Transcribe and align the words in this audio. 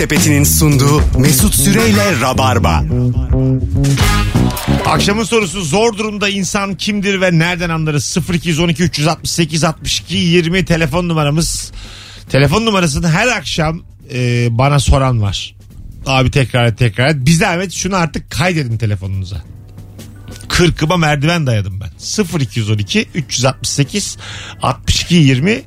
Sepeti'nin 0.00 0.44
sunduğu 0.44 1.02
Mesut 1.18 1.54
Süreyle 1.54 2.20
Rabarba. 2.20 2.84
Akşamın 4.86 5.24
sorusu 5.24 5.62
zor 5.62 5.98
durumda 5.98 6.28
insan 6.28 6.74
kimdir 6.74 7.20
ve 7.20 7.38
nereden 7.38 7.70
anlarız? 7.70 8.16
0212 8.32 8.82
368 8.82 9.64
62 9.64 10.16
20 10.16 10.64
telefon 10.64 11.08
numaramız. 11.08 11.72
Telefon 12.28 12.66
numarasını 12.66 13.08
her 13.08 13.28
akşam 13.28 13.82
e, 14.12 14.48
bana 14.50 14.78
soran 14.78 15.22
var. 15.22 15.54
Abi 16.06 16.30
tekrar 16.30 16.64
et 16.64 16.78
tekrar 16.78 17.08
et. 17.08 17.16
Bir 17.16 17.32
zahmet 17.32 17.72
şunu 17.72 17.96
artık 17.96 18.30
kaydedin 18.30 18.76
telefonunuza. 18.78 19.42
Kırkıma 20.48 20.96
merdiven 20.96 21.46
dayadım 21.46 21.80
ben. 21.80 21.90
0212 22.40 23.08
368 23.14 24.16
62 24.62 25.14
20 25.14 25.62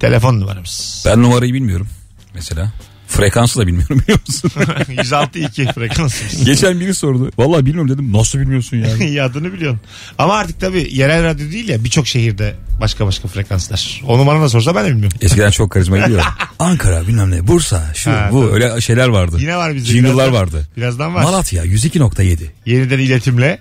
telefon 0.00 0.40
numaramız. 0.40 1.02
Ben 1.06 1.22
numarayı 1.22 1.54
bilmiyorum 1.54 1.88
mesela. 2.34 2.72
Frekansı 3.08 3.60
da 3.60 3.66
bilmiyorum 3.66 3.98
biliyor 4.02 4.18
musun? 4.26 4.50
106 4.88 5.38
2 5.38 5.64
frekansımız. 5.72 6.44
Geçen 6.44 6.80
biri 6.80 6.94
sordu. 6.94 7.30
Vallahi 7.38 7.66
bilmiyorum 7.66 7.90
dedim. 7.90 8.12
Nasıl 8.12 8.38
bilmiyorsun 8.38 8.76
yani? 8.76 9.04
İyi 9.08 9.22
adını 9.22 9.52
biliyorsun. 9.52 9.80
Ama 10.18 10.34
artık 10.34 10.60
tabii 10.60 10.88
yerel 10.92 11.24
radyo 11.24 11.50
değil 11.50 11.68
ya 11.68 11.84
birçok 11.84 12.06
şehirde 12.06 12.54
başka 12.80 13.06
başka 13.06 13.28
frekanslar. 13.28 14.00
O 14.06 14.18
numaranı 14.18 14.42
da 14.42 14.48
sorsa 14.48 14.74
ben 14.74 14.84
de 14.84 14.88
bilmiyorum. 14.90 15.18
Eskiden 15.20 15.50
çok 15.50 15.70
karizma 15.70 15.98
gidiyor. 15.98 16.22
Ankara 16.58 17.06
bilmem 17.08 17.30
ne 17.30 17.46
Bursa 17.46 17.92
şu 17.94 18.10
Ha, 18.10 18.28
bu 18.32 18.40
tabii. 18.40 18.52
öyle 18.52 18.80
şeyler 18.80 19.08
vardı. 19.08 19.36
Yine 19.40 19.56
var 19.56 19.74
bizde. 19.74 19.88
Jingle'lar 19.92 20.14
birazdan- 20.28 20.32
vardı. 20.32 20.68
Birazdan 20.76 21.14
var. 21.14 21.22
Malatya 21.22 21.64
102.7. 21.64 22.38
Yeniden 22.66 22.98
iletimle 22.98 23.58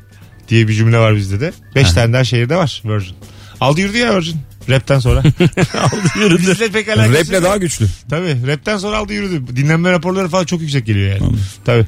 diye 0.49 0.67
bir 0.67 0.73
cümle 0.73 0.97
var 0.97 1.15
bizde 1.15 1.39
de. 1.39 1.53
Beş 1.75 1.91
tane 1.91 2.13
daha 2.13 2.23
şehirde 2.23 2.55
var 2.55 2.81
Virgin. 2.85 3.15
Aldı 3.61 3.81
yürüdü 3.81 3.97
ya 3.97 4.15
Virgin. 4.15 4.37
Rap'ten 4.69 4.99
sonra. 4.99 5.19
aldı 5.79 6.19
yürüdü. 6.19 6.41
Bizle 6.41 6.71
pek 6.71 6.89
alakası 6.89 7.13
Rap'le 7.13 7.33
yok. 7.33 7.43
daha 7.43 7.57
güçlü. 7.57 7.87
Tabii 8.09 8.37
rap'ten 8.47 8.77
sonra 8.77 8.97
aldı 8.97 9.13
yürüdü. 9.13 9.55
Dinlenme 9.55 9.91
raporları 9.91 10.27
falan 10.29 10.45
çok 10.45 10.61
yüksek 10.61 10.85
geliyor 10.85 11.09
yani. 11.15 11.35
Tabii. 11.65 11.85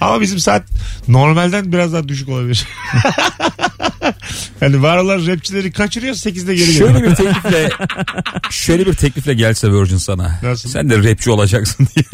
Ama 0.00 0.20
bizim 0.20 0.38
saat 0.38 0.62
normalden 1.08 1.72
biraz 1.72 1.92
daha 1.92 2.08
düşük 2.08 2.28
olabilir. 2.28 2.66
yani 4.60 4.82
var 4.82 4.96
olan 4.96 5.26
rapçileri 5.26 5.72
kaçırıyor 5.72 6.14
8'de 6.14 6.54
geri 6.54 6.66
geliyor. 6.66 6.88
Şöyle 6.88 7.10
bir 7.10 7.14
teklifle 7.14 7.70
şöyle 8.50 8.86
bir 8.86 8.94
teklifle 8.94 9.34
gelse 9.34 9.72
Virgin 9.72 9.96
sana. 9.96 10.38
Nasıl? 10.42 10.68
Sen 10.70 10.90
de 10.90 11.10
rapçi 11.10 11.30
olacaksın 11.30 11.88
diye. 11.94 12.04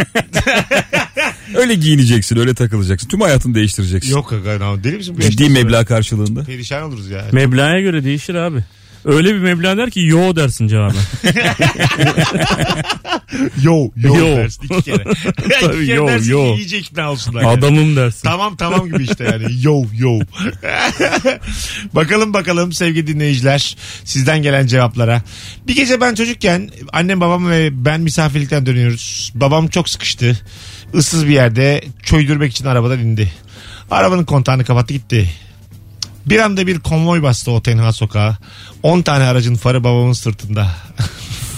öyle 1.55 1.75
giyineceksin, 1.75 2.37
öyle 2.39 2.55
takılacaksın. 2.55 3.09
Tüm 3.09 3.21
hayatını 3.21 3.55
değiştireceksin. 3.55 4.11
Yok 4.11 4.33
aga 4.33 4.85
deli 4.85 4.97
misin? 4.97 5.17
bu 5.17 5.21
Ciddi 5.21 5.43
yaştan 5.43 5.55
sonra? 5.55 5.65
meblağ 5.65 5.85
karşılığında. 5.85 6.45
Perişan 6.45 6.83
oluruz 6.83 7.11
ya. 7.11 7.25
Meblağa 7.33 7.81
göre 7.81 8.05
değişir 8.05 8.35
abi. 8.35 8.65
Öyle 9.05 9.35
bir 9.35 9.39
meblağ 9.39 9.77
der 9.77 9.91
ki 9.91 10.01
yo 10.01 10.37
dersin 10.37 10.69
cevaben. 10.69 10.95
Yo, 13.63 13.91
yo, 13.97 14.17
Yo. 14.17 14.37
dersin 14.37 14.63
iki 14.65 14.83
kere. 14.83 15.03
iki 15.47 15.61
Tabii, 15.61 15.87
kere 15.87 15.97
yo, 15.97 16.09
dersin 16.09 16.31
yo. 16.31 16.57
iyice 16.57 16.79
ikna 16.79 17.11
olsunlar. 17.11 17.43
yani. 17.43 17.53
Adamım 17.53 17.97
dersin. 17.97 18.21
Tamam 18.29 18.57
tamam 18.57 18.87
gibi 18.87 19.03
işte 19.05 19.25
yani. 19.25 19.45
Yo 19.63 19.85
yo. 19.99 20.11
bakalım 21.95 22.35
bakalım 22.35 22.73
sevgili 22.73 23.07
dinleyiciler 23.07 23.77
sizden 24.05 24.43
gelen 24.43 24.67
cevaplara. 24.67 25.23
Bir 25.69 25.75
gece 25.77 26.01
ben 26.01 26.15
çocukken 26.15 26.71
annem 26.93 27.21
babam 27.21 27.51
ve 27.51 27.85
ben 27.85 28.01
misafirlikten 28.01 28.67
dönüyoruz. 28.67 29.33
Babam 29.35 29.69
çok 29.69 29.89
sıkıştı. 29.89 30.41
Issız 30.95 31.27
bir 31.27 31.33
yerde 31.33 31.85
çoydurmak 32.03 32.51
için 32.51 32.67
arabadan 32.67 32.99
indi. 32.99 33.33
Arabanın 33.91 34.25
kontağını 34.25 34.65
kapattı 34.65 34.93
gitti. 34.95 35.31
Bir 36.27 36.39
anda 36.39 36.67
bir 36.67 36.81
konvoy 36.81 37.23
bastı 37.23 37.51
o 37.51 37.63
tenha 37.63 37.93
sokağa. 37.93 38.39
10 38.83 39.03
tane 39.03 39.25
aracın 39.25 39.55
farı 39.55 39.85
babamın 39.85 40.13
sırtında. 40.13 40.69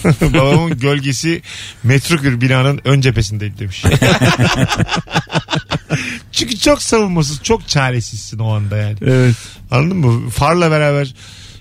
Babamın 0.20 0.78
gölgesi 0.78 1.42
metrokür 1.82 2.40
binanın 2.40 2.80
ön 2.84 3.00
cephesindeydi 3.00 3.58
demiş. 3.58 3.84
Çünkü 6.32 6.58
çok 6.58 6.82
savunmasız, 6.82 7.42
çok 7.42 7.68
çaresizsin 7.68 8.38
o 8.38 8.54
anda 8.54 8.76
yani. 8.76 8.96
Evet. 9.06 9.34
Anladın 9.70 9.96
mı? 9.96 10.30
Farla 10.30 10.70
beraber 10.70 11.14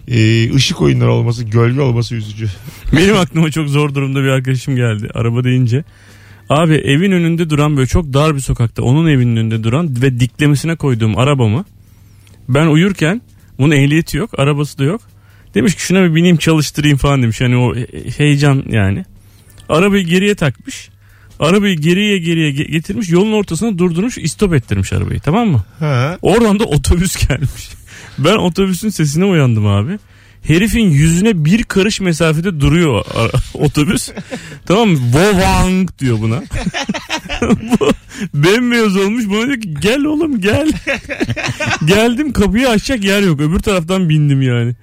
e, 0.07 0.53
ışık 0.53 0.81
oyunları 0.81 1.11
olması, 1.11 1.43
gölge 1.43 1.81
olması 1.81 2.15
üzücü. 2.15 2.49
Benim 2.93 3.17
aklıma 3.17 3.51
çok 3.51 3.69
zor 3.69 3.95
durumda 3.95 4.23
bir 4.23 4.27
arkadaşım 4.27 4.75
geldi 4.75 5.09
araba 5.13 5.43
deyince. 5.43 5.83
Abi 6.49 6.73
evin 6.73 7.11
önünde 7.11 7.49
duran 7.49 7.77
böyle 7.77 7.87
çok 7.87 8.13
dar 8.13 8.35
bir 8.35 8.41
sokakta 8.41 8.83
onun 8.83 9.07
evinin 9.07 9.35
önünde 9.35 9.63
duran 9.63 10.01
ve 10.01 10.19
diklemesine 10.19 10.75
koyduğum 10.75 11.17
arabamı 11.17 11.65
ben 12.49 12.67
uyurken 12.67 13.21
bunun 13.59 13.71
ehliyeti 13.75 14.17
yok 14.17 14.39
arabası 14.39 14.77
da 14.77 14.83
yok. 14.83 15.01
Demiş 15.55 15.75
ki 15.75 15.81
şuna 15.81 16.03
bir 16.03 16.15
bineyim 16.15 16.37
çalıştırayım 16.37 16.97
falan 16.97 17.23
demiş. 17.23 17.41
Hani 17.41 17.57
o 17.57 17.75
he- 17.75 17.87
heyecan 18.17 18.63
yani. 18.69 19.05
Arabayı 19.69 20.03
geriye 20.05 20.35
takmış. 20.35 20.89
Arabayı 21.39 21.77
geriye 21.77 22.17
geriye 22.17 22.51
ge- 22.51 22.71
getirmiş 22.71 23.09
yolun 23.09 23.31
ortasına 23.33 23.77
durdurmuş 23.77 24.17
istop 24.17 24.53
ettirmiş 24.53 24.93
arabayı 24.93 25.19
tamam 25.19 25.47
mı? 25.49 25.63
Ha. 25.79 26.17
Oradan 26.21 26.59
da 26.59 26.63
otobüs 26.63 27.27
gelmiş. 27.27 27.69
Ben 28.17 28.35
otobüsün 28.35 28.89
sesine 28.89 29.25
uyandım 29.25 29.67
abi. 29.67 29.99
Herifin 30.43 30.89
yüzüne 30.89 31.45
bir 31.45 31.63
karış 31.63 31.99
mesafede 32.01 32.59
duruyor 32.59 33.05
otobüs. 33.53 34.09
tamam 34.65 34.89
mı? 34.89 34.99
Vovang 35.13 35.89
diyor 35.99 36.17
buna. 36.21 36.43
Bu 37.79 37.91
bembeyaz 38.33 38.95
olmuş. 38.97 39.29
Bana 39.29 39.47
diyor 39.47 39.61
ki 39.61 39.73
gel 39.81 40.03
oğlum 40.03 40.41
gel. 40.41 40.71
Geldim 41.85 42.33
kapıyı 42.33 42.69
açacak 42.69 43.03
yer 43.03 43.21
yok. 43.21 43.39
Öbür 43.41 43.59
taraftan 43.59 44.09
bindim 44.09 44.41
yani. 44.41 44.75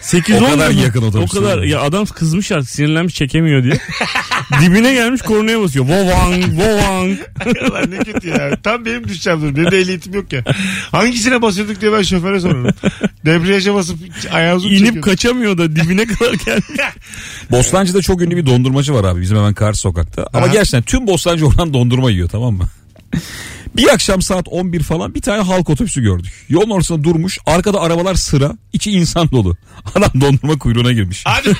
8 0.00 0.42
O 0.42 0.46
kadar 0.46 0.70
yakın 0.70 1.02
otobüs. 1.02 1.34
O 1.34 1.40
kadar. 1.40 1.62
Ya 1.62 1.80
adam 1.80 2.06
kızmış 2.06 2.52
artık 2.52 2.70
sinirlenmiş 2.70 3.14
çekemiyor 3.14 3.64
diye. 3.64 3.74
Dibine 4.60 4.94
gelmiş 4.94 5.22
kornaya 5.22 5.60
basıyor. 5.60 5.84
Vovang 5.84 6.44
vovang. 6.58 7.18
Lan 7.72 7.90
ne 7.90 7.98
kötü 7.98 8.28
ya. 8.28 8.50
Tam 8.62 8.84
benim 8.84 9.04
düşeceğim 9.08 9.42
dur. 9.42 9.56
Benim 9.56 9.70
de 9.70 9.78
ehliyetim 9.78 10.14
yok 10.14 10.32
ya. 10.32 10.44
Hangisine 10.90 11.42
basıyorduk 11.42 11.80
diye 11.80 11.92
ben 11.92 12.02
şoföre 12.02 12.40
sorarım. 12.40 12.68
Debriyaja 13.24 13.74
basıp 13.74 13.98
ayağınızı 14.32 14.66
İnip 14.68 14.78
çekiyordun? 14.78 15.00
kaçamıyor 15.00 15.58
da 15.58 15.76
dibine 15.76 16.06
kadar 16.06 16.32
gelmiş. 16.34 16.66
Bostancı'da 17.50 18.02
çok 18.02 18.22
ünlü 18.22 18.36
bir 18.36 18.46
dondurmacı 18.46 18.94
var 18.94 19.04
abi 19.04 19.20
bizim 19.20 19.36
hemen 19.36 19.54
karşı 19.54 19.80
sokakta. 19.80 20.26
Ama 20.32 20.46
Aha. 20.46 20.52
gerçekten 20.52 20.82
tüm 20.82 21.06
Bostancı 21.06 21.46
oradan 21.46 21.74
dondurma 21.74 22.10
yiyor 22.10 22.28
tamam 22.28 22.54
mı? 22.54 22.68
Bir 23.76 23.88
akşam 23.88 24.22
saat 24.22 24.48
11 24.48 24.82
falan 24.82 25.14
bir 25.14 25.20
tane 25.20 25.42
halk 25.42 25.70
otobüsü 25.70 26.02
gördük. 26.02 26.32
Yolun 26.48 26.70
ortasında 26.70 27.04
durmuş. 27.04 27.38
Arkada 27.46 27.80
arabalar 27.80 28.14
sıra. 28.14 28.52
içi 28.72 28.90
insan 28.90 29.30
dolu. 29.30 29.56
Adam 29.94 30.10
dondurma 30.20 30.58
kuyruğuna 30.58 30.92
girmiş. 30.92 31.24
Hadi 31.26 31.54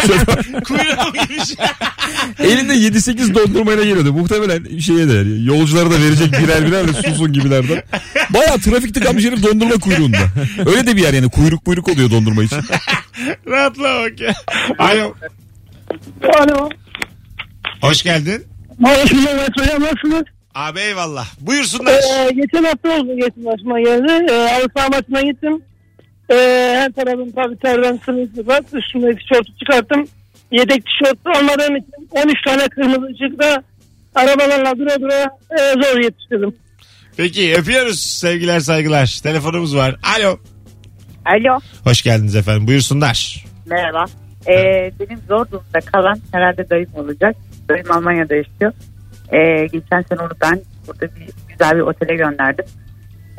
kuyruğa 0.65 1.05
mı 1.05 1.13
girmiş? 1.29 1.55
Elinde 2.39 2.75
7-8 2.75 3.35
dondurmayla 3.35 3.85
geliyordu. 3.85 4.13
Muhtemelen 4.13 4.79
şeye 4.79 5.09
de 5.09 5.13
yani, 5.13 5.45
yolculara 5.45 5.91
da 5.91 6.01
verecek 6.01 6.33
birer 6.33 6.67
birer 6.67 6.89
de 6.89 6.93
susun 6.93 7.33
gibilerden. 7.33 7.83
Baya 8.31 8.59
trafik 8.59 8.95
tıkanmış 8.95 9.25
herif 9.25 9.43
dondurma 9.43 9.75
kuyruğunda. 9.75 10.19
Öyle 10.67 10.87
de 10.87 10.97
bir 10.97 11.03
yer 11.03 11.15
yani 11.15 11.29
kuyruk 11.31 11.65
kuyruk 11.65 11.89
oluyor 11.89 12.11
dondurma 12.11 12.43
için. 12.45 12.59
Rahatla 13.47 14.03
bak 14.03 14.21
ya. 14.21 14.35
Alo. 14.79 15.15
Alo. 16.39 16.69
Hoş 17.81 18.03
geldin. 18.03 18.45
Hoş 18.83 19.13
bulduk 19.13 19.49
nasılsınız? 19.81 20.38
Abi 20.59 20.81
eyvallah. 20.81 21.27
Buyursunlar. 21.41 21.93
Ee, 21.95 22.31
geçen 22.33 22.65
hafta 22.65 23.01
oldu 23.01 23.17
geçen 23.17 23.45
başıma 23.45 23.81
geldi. 23.81 24.27
Ee, 24.33 24.67
saha 24.77 24.89
maçına 24.89 25.21
gittim. 25.21 25.63
Ee, 26.31 26.35
her 26.77 26.93
tarafım 26.93 27.33
tabii 27.33 27.57
terden 27.59 28.01
sırılsıklat. 28.05 28.65
Üstümdeki 28.75 29.19
tişörtü 29.19 29.53
çıkarttım. 29.59 30.09
Yedek 30.53 30.85
tişört 30.87 31.19
olmadığım 31.27 31.77
için 31.77 32.09
13 32.11 32.35
tane 32.47 32.69
kırmızı 32.69 33.07
ışıkta 33.15 33.63
arabalarla 34.15 34.79
dura 34.79 35.01
dura 35.01 35.27
e, 35.59 35.73
zor 35.83 36.01
yetiştirdim. 36.01 36.55
Peki 37.17 37.55
öpüyoruz 37.59 38.01
sevgiler 38.01 38.61
saygılar. 38.61 39.21
Telefonumuz 39.23 39.77
var. 39.77 39.97
Alo. 40.19 40.39
Alo. 41.25 41.59
Hoş 41.85 42.03
geldiniz 42.03 42.37
efendim. 42.37 42.67
Buyursunlar. 42.67 43.45
Merhaba. 43.67 44.05
Ee, 44.49 44.93
benim 45.01 45.19
zor 45.29 45.51
durumda 45.51 45.81
kalan 45.93 46.21
herhalde 46.33 46.71
dayım 46.71 46.91
olacak. 46.95 47.37
Dayım 47.69 47.91
Almanya'da 47.91 48.35
yaşıyor. 48.35 48.73
Ee, 49.33 49.67
geçen 49.73 50.03
sene 50.03 50.21
onu 50.21 50.33
ben 50.41 50.61
burada 50.87 51.15
bir 51.17 51.29
güzel 51.49 51.77
bir 51.77 51.81
otele 51.81 52.17
gönderdim. 52.17 52.65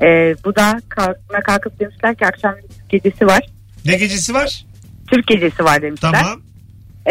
Ee, 0.04 0.36
bu 0.46 0.56
da 0.56 0.80
kalkına 0.90 1.42
kalkıp 1.44 1.80
demişler 1.80 2.16
ki 2.16 2.26
akşam 2.26 2.56
gecesi 2.90 3.26
var. 3.26 3.42
Ne 3.86 3.98
gecesi 3.98 4.34
var? 4.34 4.66
Türk 5.08 5.28
gecesi 5.28 5.64
var 5.64 5.82
demişler. 5.82 6.12
Tamam. 6.12 6.42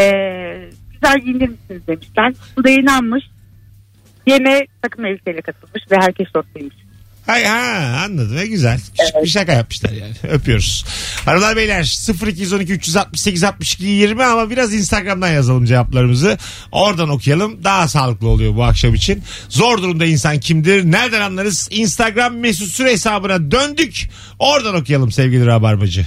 Ee, 0.00 0.70
güzel 0.92 1.19
giyinir 1.25 1.48
misiniz 1.48 1.82
demişler. 1.86 2.32
Bu 2.56 2.64
da 2.64 2.70
inanmış. 2.70 3.25
Yemeğe 4.26 4.66
takım 4.82 5.04
elbiseyle 5.04 5.40
katılmış 5.40 5.82
ve 5.90 5.96
herkes 5.96 6.26
şortluymuş. 6.32 6.75
Hay 7.28 7.44
ha 7.44 8.02
anladım 8.04 8.36
ne 8.36 8.46
güzel. 8.46 8.80
Küçük 8.98 9.22
bir 9.22 9.28
şaka 9.28 9.52
yapmışlar 9.52 9.90
yani. 9.90 10.14
Öpüyoruz. 10.32 10.84
Hanımlar 11.25 11.56
beyler 11.56 11.98
0212 12.26 12.72
368 12.72 13.44
62 13.44 13.86
20 13.86 14.25
ama 14.25 14.50
biraz 14.50 14.75
Instagram'dan 14.75 15.28
yazalım 15.28 15.64
cevaplarımızı. 15.64 16.38
Oradan 16.72 17.08
okuyalım. 17.08 17.64
Daha 17.64 17.88
sağlıklı 17.88 18.28
oluyor 18.28 18.56
bu 18.56 18.64
akşam 18.64 18.94
için. 18.94 19.22
Zor 19.48 19.78
durumda 19.78 20.06
insan 20.06 20.40
kimdir? 20.40 20.84
Nereden 20.84 21.20
anlarız? 21.20 21.69
Instagram 21.70 22.36
mesut 22.36 22.69
süre 22.69 22.92
hesabına 22.92 23.50
döndük. 23.50 24.10
Oradan 24.38 24.75
okuyalım 24.75 25.12
sevgili 25.12 25.46
Rabarbacı. 25.46 26.06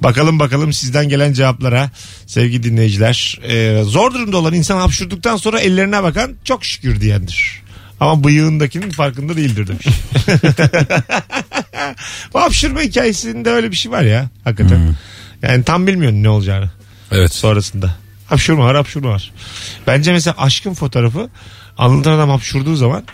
Bakalım 0.00 0.38
bakalım 0.38 0.72
sizden 0.72 1.08
gelen 1.08 1.32
cevaplara 1.32 1.90
sevgili 2.26 2.62
dinleyiciler. 2.62 3.40
Ee, 3.48 3.82
zor 3.84 4.14
durumda 4.14 4.36
olan 4.36 4.54
insan 4.54 4.76
hapşurduktan 4.76 5.36
sonra 5.36 5.60
ellerine 5.60 6.02
bakan 6.02 6.36
çok 6.44 6.64
şükür 6.64 7.00
diyendir. 7.00 7.62
Ama 8.00 8.24
bıyığındakinin 8.24 8.90
farkında 8.90 9.36
değildir 9.36 9.66
demiş. 9.66 9.86
Bu 12.34 12.40
hapşırma 12.40 12.80
hikayesinde 12.80 13.50
öyle 13.50 13.70
bir 13.70 13.76
şey 13.76 13.92
var 13.92 14.02
ya 14.02 14.28
hakikaten. 14.44 14.96
Yani 15.42 15.64
tam 15.64 15.86
bilmiyorsun 15.86 16.22
ne 16.22 16.28
olacağını 16.28 16.70
Evet. 17.10 17.34
sonrasında. 17.34 17.94
Hapşurma 18.26 18.64
var 18.64 18.76
hapşurma 18.76 19.08
var. 19.10 19.32
Bence 19.86 20.12
mesela 20.12 20.34
aşkın 20.38 20.74
fotoğrafı 20.74 21.28
anlatan 21.78 22.12
adam 22.12 22.28
hapşurduğu 22.30 22.76
zaman 22.76 23.04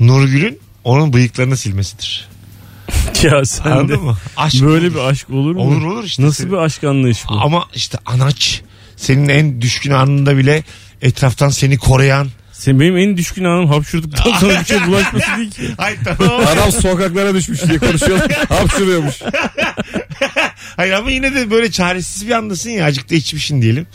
Nurgül'ün 0.00 0.58
onun 0.84 1.12
bıyıklarını 1.12 1.56
silmesidir. 1.56 2.28
Ya 3.22 3.44
sen 3.44 3.64
de 3.64 3.70
Anladın 3.74 4.02
mı? 4.02 4.16
Aşk 4.36 4.62
böyle 4.62 4.86
olur. 4.86 4.94
bir 4.94 5.00
aşk 5.00 5.30
olur 5.30 5.54
mu? 5.54 5.60
Olur 5.60 5.82
olur 5.82 6.04
işte. 6.04 6.22
Nasıl 6.22 6.46
bir 6.46 6.56
aşk 6.56 6.84
anlayışı 6.84 7.28
bu? 7.28 7.32
Ama 7.40 7.64
işte 7.74 7.98
anaç 8.06 8.62
senin 8.96 9.28
en 9.28 9.60
düşkün 9.60 9.90
anında 9.90 10.36
bile 10.36 10.64
etraftan 11.02 11.48
seni 11.48 11.78
koruyan. 11.78 12.28
Sen 12.60 12.80
benim 12.80 12.96
en 12.96 13.16
düşkün 13.16 13.44
anım 13.44 13.66
hapşurduktan 13.66 14.38
sonra 14.38 14.60
bir 14.60 14.64
şey 14.64 14.86
bulaşması 14.86 15.26
değil 15.36 15.50
ki. 15.50 15.62
Ay 15.78 15.96
tamam. 16.04 16.40
Adam 16.46 16.72
sokaklara 16.72 17.34
düşmüş 17.34 17.62
diye 17.68 17.78
konuşuyorlar. 17.78 18.30
Hapşırıyormuş. 18.48 19.14
Hayır 20.76 20.92
ama 20.92 21.10
yine 21.10 21.34
de 21.34 21.50
böyle 21.50 21.70
çaresiz 21.70 22.26
bir 22.26 22.32
andasın 22.32 22.70
ya. 22.70 22.84
Acık 22.84 23.10
da 23.10 23.14
içmişsin 23.14 23.62
diyelim. 23.62 23.86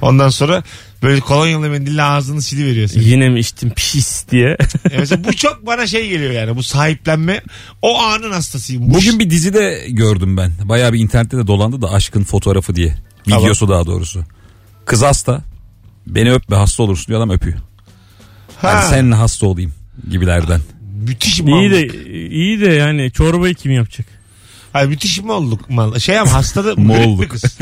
Ondan 0.00 0.28
sonra 0.28 0.62
böyle 1.02 1.20
kolonyalı 1.20 1.68
mendille 1.68 2.02
ağzını 2.02 2.42
siliveriyor 2.42 2.88
seni. 2.88 3.04
Yine 3.04 3.28
mi 3.28 3.40
içtim 3.40 3.70
pis 3.76 4.28
diye. 4.30 4.56
Ya 4.92 4.98
mesela 4.98 5.24
bu 5.24 5.32
çok 5.36 5.66
bana 5.66 5.86
şey 5.86 6.08
geliyor 6.08 6.32
yani. 6.32 6.56
Bu 6.56 6.62
sahiplenme 6.62 7.42
o 7.82 7.98
anın 8.00 8.32
hastasıyım. 8.32 8.90
Bu 8.90 8.94
Bugün 8.94 9.18
bir 9.18 9.30
dizide 9.30 9.86
gördüm 9.88 10.36
ben. 10.36 10.52
Bayağı 10.64 10.92
bir 10.92 10.98
internette 10.98 11.36
de 11.36 11.46
dolandı 11.46 11.82
da 11.82 11.92
aşkın 11.92 12.24
fotoğrafı 12.24 12.74
diye. 12.74 12.98
Videosu 13.26 13.68
daha 13.68 13.86
doğrusu. 13.86 14.24
Kız 14.84 15.02
hasta. 15.02 15.42
Beni 16.06 16.32
öpme 16.32 16.56
hasta 16.56 16.82
olursun 16.82 17.06
diyor 17.06 17.18
adam 17.18 17.30
öpüyor. 17.30 17.58
Ha, 18.62 18.74
Ben 18.84 18.90
seninle 18.90 19.14
hasta 19.14 19.46
olayım 19.46 19.72
gibilerden. 20.10 20.60
müthiş 21.06 21.40
iyi 21.40 21.42
mallık. 21.50 21.72
de 21.72 22.10
iyi 22.28 22.60
de 22.60 22.66
yani 22.72 23.10
çorbayı 23.12 23.54
kim 23.54 23.72
yapacak? 23.72 24.06
Hayır, 24.72 24.88
müthiş 24.88 25.20
molluk. 25.22 25.70
Mal. 25.70 25.98
Şey 25.98 26.18
ama 26.18 26.32
hastada 26.32 26.74
mi 26.74 26.84
Molluk. 26.86 27.30
kız? 27.30 27.58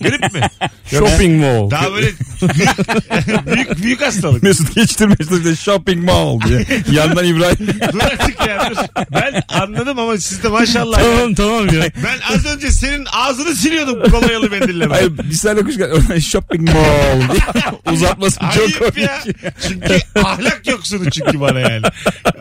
grip 0.00 0.34
mi? 0.34 0.40
Shopping 0.90 1.40
mall. 1.44 1.70
Daha 1.70 1.92
böyle 1.92 2.06
büyük, 2.42 3.46
büyük, 3.54 3.82
büyük 3.82 4.00
hastalık. 4.02 4.42
Mesut 4.42 4.74
geçtirmiş 4.74 5.16
işte 5.20 5.56
shopping 5.56 6.04
mall 6.04 6.40
diye. 6.40 6.66
Yandan 6.92 7.24
İbrahim. 7.24 7.66
Dur 7.92 8.00
artık 8.00 8.46
ya 8.48 8.70
dur. 8.70 8.76
Ben 9.14 9.42
anladım 9.48 9.98
ama 9.98 10.18
siz 10.18 10.42
de 10.42 10.48
maşallah. 10.48 10.98
tamam 11.02 11.34
tamam 11.34 11.66
ya. 11.66 11.82
Ben 12.04 12.34
az 12.36 12.46
önce 12.46 12.70
senin 12.70 13.06
ağzını 13.12 13.54
siliyordum 13.54 14.10
kolonyalı 14.10 14.50
mendille. 14.50 14.84
ben. 14.84 14.90
Hayır 14.94 15.12
biz 15.30 15.40
seninle 15.40 15.62
kuş 15.62 15.76
oradan 15.78 16.18
shopping 16.18 16.68
mall 16.70 17.20
diye. 17.32 17.94
Uzatması 17.94 18.40
çok 18.40 18.78
komik. 18.78 18.96
ya. 18.98 19.20
Çünkü 19.68 19.98
ahlak 20.24 20.62
yoksunu 20.66 21.10
çünkü 21.10 21.40
bana 21.40 21.60
yani. 21.60 21.82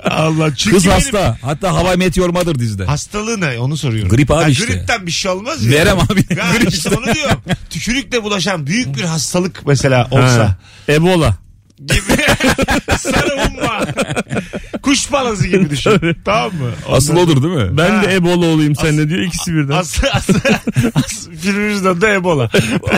Allah 0.03 0.55
çünkü 0.55 0.75
Kız 0.75 0.85
benim 0.85 0.95
hasta. 0.95 1.37
Hatta 1.41 1.73
Hava 1.73 1.95
Meteor 1.95 2.29
Mother 2.29 2.59
dizide. 2.59 2.85
Hastalığı 2.85 3.41
ne 3.41 3.59
onu 3.59 3.77
soruyorum. 3.77 4.09
Grip 4.11 4.31
abi 4.31 4.43
Ha, 4.43 4.49
işte. 4.49 4.65
Gripten 4.65 5.05
bir 5.07 5.11
şey 5.11 5.31
olmaz 5.31 5.65
ya. 5.65 5.71
Verem 5.71 5.99
abi. 5.99 6.25
Ya 6.37 6.51
Grip 6.51 6.69
işte 6.73 6.89
işte. 6.89 6.89
onu 6.89 7.15
diyorum. 7.15 7.41
Tükürükle 7.69 8.23
bulaşan 8.23 8.67
büyük 8.67 8.95
bir 8.97 9.03
hastalık 9.03 9.67
mesela 9.67 10.07
olsa. 10.11 10.39
Ha. 10.47 10.57
Ebola. 10.89 11.35
gibi. 11.79 11.97
Sarı 12.97 13.39
humma. 13.43 13.85
Kuş 14.81 15.07
palazı 15.07 15.47
gibi 15.47 15.69
düşün. 15.69 16.17
tamam 16.25 16.47
mı? 16.55 16.71
Asıl 16.89 17.15
odur 17.17 17.43
değil 17.43 17.53
mi? 17.69 17.77
Ben 17.77 17.89
Ha. 17.89 18.03
de 18.03 18.15
Ebola 18.15 18.45
olayım 18.45 18.75
sen 18.75 18.97
de 18.97 19.09
diyor 19.09 19.21
ikisi 19.21 19.53
birden. 19.53 19.73
Aslı, 19.73 20.09
aslı, 20.11 20.33
aslı, 20.93 21.31
filmimizin 21.41 21.85
adı 21.85 22.07
Ebola. 22.07 22.49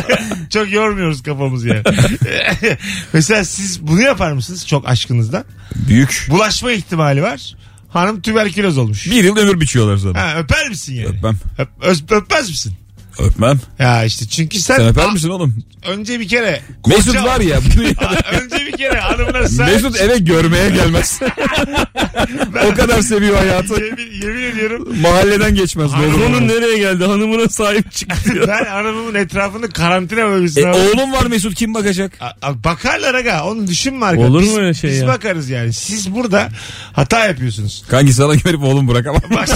Çok 0.49 0.71
yormuyoruz 0.71 1.23
kafamızı 1.23 1.67
yani. 1.67 1.83
Mesela 3.13 3.45
siz 3.45 3.87
bunu 3.87 4.01
yapar 4.01 4.31
mısınız 4.31 4.67
çok 4.67 4.87
aşkınızda? 4.87 5.43
Büyük. 5.75 6.27
Bulaşma 6.29 6.71
ihtimali 6.71 7.21
var. 7.23 7.55
Hanım 7.93 8.21
tüberküloz 8.21 8.77
olmuş. 8.77 9.05
Bir 9.11 9.23
yıl 9.23 9.37
ömür 9.37 9.59
biçiyorlar 9.61 9.97
sana. 9.97 10.21
Ha, 10.21 10.35
öper 10.39 10.69
misin 10.69 10.93
yani? 10.95 11.07
Öpmem. 11.07 11.37
Öp, 11.57 11.69
öz- 11.81 12.11
öpmez 12.11 12.49
misin? 12.49 12.73
Öpmem. 13.19 13.59
Ya 13.79 14.03
işte 14.03 14.25
çünkü 14.25 14.59
sen, 14.59 14.77
Sen 14.77 14.87
öper 14.87 15.03
a- 15.05 15.11
misin 15.11 15.29
oğlum? 15.29 15.63
önce 15.87 16.19
bir 16.19 16.27
kere 16.27 16.61
Mesut 16.87 17.07
koca- 17.15 17.23
var 17.25 17.39
ya. 17.39 17.57
Önce 18.41 18.65
bir 18.67 18.71
kere 18.77 18.99
hanımına 18.99 19.47
sahip 19.47 19.73
Mesut 19.73 20.01
eve 20.01 20.17
görmeye 20.17 20.69
gelmez. 20.69 21.19
o 22.71 22.75
kadar 22.75 23.01
seviyor 23.01 23.37
hayatı. 23.37 23.73
yemin, 23.83 24.11
yemin 24.21 24.43
ediyorum 24.43 24.87
Mahalleden 25.01 25.55
geçmez. 25.55 25.91
Hanım- 25.91 26.13
Doğru. 26.13 26.21
Konu 26.21 26.47
nereye 26.47 26.77
geldi? 26.77 27.05
Hanımına 27.05 27.49
sahip 27.49 27.91
çıktı 27.91 28.45
ben 28.47 28.65
hanımımın 28.65 29.15
etrafını 29.15 29.69
karantina 29.69 30.21
E, 30.21 30.65
oğlum 30.71 31.13
var 31.13 31.25
Mesut 31.25 31.55
kim 31.55 31.73
bakacak? 31.73 32.11
A- 32.21 32.47
a- 32.49 32.63
Bakarlar 32.63 33.13
aga 33.15 33.43
onu 33.45 33.67
düşünme 33.67 34.05
arkadaş. 34.05 34.29
Olur 34.29 34.39
mu 34.41 34.45
Biz- 34.47 34.57
öyle 34.57 34.73
şey 34.73 34.89
Biz 34.89 34.99
ya? 35.01 35.07
bakarız 35.07 35.49
yani. 35.49 35.73
Siz 35.73 36.13
burada 36.15 36.49
hata 36.93 37.25
yapıyorsunuz. 37.25 37.83
Kanki 37.89 38.13
sana 38.13 38.35
güvenip 38.35 38.63
oğlum 38.63 38.87
bırakamam. 38.87 39.21
Bak 39.35 39.47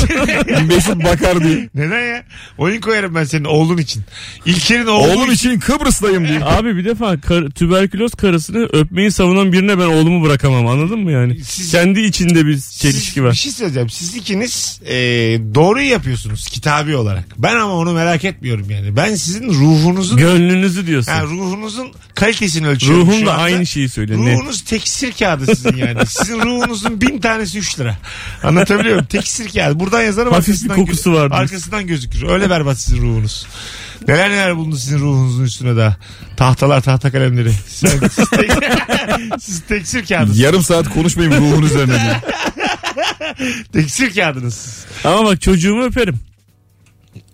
Mesut 0.68 1.04
bakar 1.04 1.44
diye. 1.44 1.70
neden 1.76 2.02
ya? 2.16 2.24
Oyun 2.58 2.82
koyarım 2.82 3.16
ben 3.16 3.24
senin 3.24 3.44
oğlun 3.48 3.78
için. 3.78 4.04
İlker'in 4.46 4.86
oğlu 4.88 5.08
Oğlum 5.12 5.32
için 5.32 5.60
Kıbrıs'tayım 5.60 6.28
diye. 6.28 6.44
Abi 6.44 6.78
bir 6.78 6.86
defa 6.86 7.22
kar- 7.22 7.50
tüberküloz 7.50 8.12
karısını 8.14 8.64
öpmeyi 8.74 9.12
savunan 9.12 9.54
birine 9.54 9.80
ben 9.80 9.84
oğlumu 9.88 10.26
bırakamam 10.26 10.68
anladın 10.68 11.00
mı 11.00 11.12
yani? 11.12 11.44
Siz- 11.44 11.72
Kendi 11.72 12.00
içinde 12.02 12.46
bir 12.46 12.58
Siz- 12.58 12.80
çelişki 12.80 13.22
Bir 13.22 13.26
var. 13.26 13.34
şey 13.34 13.52
söyleyeceğim. 13.52 13.90
Siz 13.90 14.16
ikiniz 14.16 14.80
e, 14.86 14.96
doğruyu 15.56 15.90
yapıyorsunuz 15.90 16.48
kitabi 16.48 16.96
olarak. 16.96 17.26
Ben 17.38 17.56
ama 17.56 17.74
onu 17.74 17.94
merak 17.94 18.26
etmiyorum 18.26 18.70
yani. 18.72 18.96
Ben 18.96 19.16
sizin 19.16 19.50
ruhunuzun 19.54 20.18
Gönlünüzü 20.18 20.88
diyorsun. 20.88 21.12
ha, 21.12 21.24
ruhunuzun 21.24 21.88
kalitesini 22.16 22.68
ölçüyorum 22.68 23.08
Ruhum 23.08 23.20
şu 23.20 23.26
da 23.26 23.34
anda. 23.34 23.44
aynı 23.44 23.66
şeyi 23.66 23.90
söylüyor. 23.90 24.26
Ne? 24.26 24.34
Ruhunuz 24.34 24.62
teksir 24.62 25.12
kağıdı 25.12 25.46
sizin 25.56 25.78
yani. 25.78 26.00
Sizin 26.08 26.42
ruhunuzun 26.42 27.02
bin 27.02 27.20
tanesi 27.20 27.58
3 27.58 27.80
lira. 27.80 27.98
Anlatabiliyor 28.44 28.96
muyum? 28.96 29.06
Teksir 29.06 29.50
kağıdı. 29.50 29.80
Buradan 29.80 30.02
yazarım 30.02 30.34
Hafif 30.34 30.48
bir 30.48 30.52
arkasından 30.54 30.76
kokusu 30.78 31.10
gö- 31.10 31.14
var 31.14 31.30
diyorsun. 31.32 31.44
Arkasından 31.44 31.88
gözükür. 31.88 32.24
Öyle 32.30 32.50
berbat 32.50 32.80
sizin 32.82 33.02
ruhunuz. 33.02 33.37
Neler 34.08 34.30
neler 34.30 34.56
bulundu 34.58 34.76
sizin 34.78 35.00
ruhunuzun 35.00 35.44
üstüne 35.44 35.78
daha. 35.78 35.98
Tahtalar 36.38 36.82
tahta 36.82 37.12
kalemleri. 37.12 37.52
Siz, 37.68 37.90
siz, 38.12 38.30
tek, 38.30 38.52
siz 39.40 39.62
teksir 39.62 40.06
kağıdınız. 40.06 40.40
Yarım 40.40 40.64
saat 40.64 40.90
konuşmayayım 40.94 41.44
ruhun 41.44 41.62
üzerine 41.64 41.94
diye. 42.04 42.22
Teksir 43.74 44.16
kağıdınız. 44.16 44.86
Ama 45.04 45.26
bak 45.26 45.42
çocuğumu 45.42 45.84
öperim. 45.84 46.20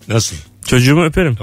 Nasıl? 0.08 0.36
Çocuğumu 0.66 1.04
öperim. 1.04 1.36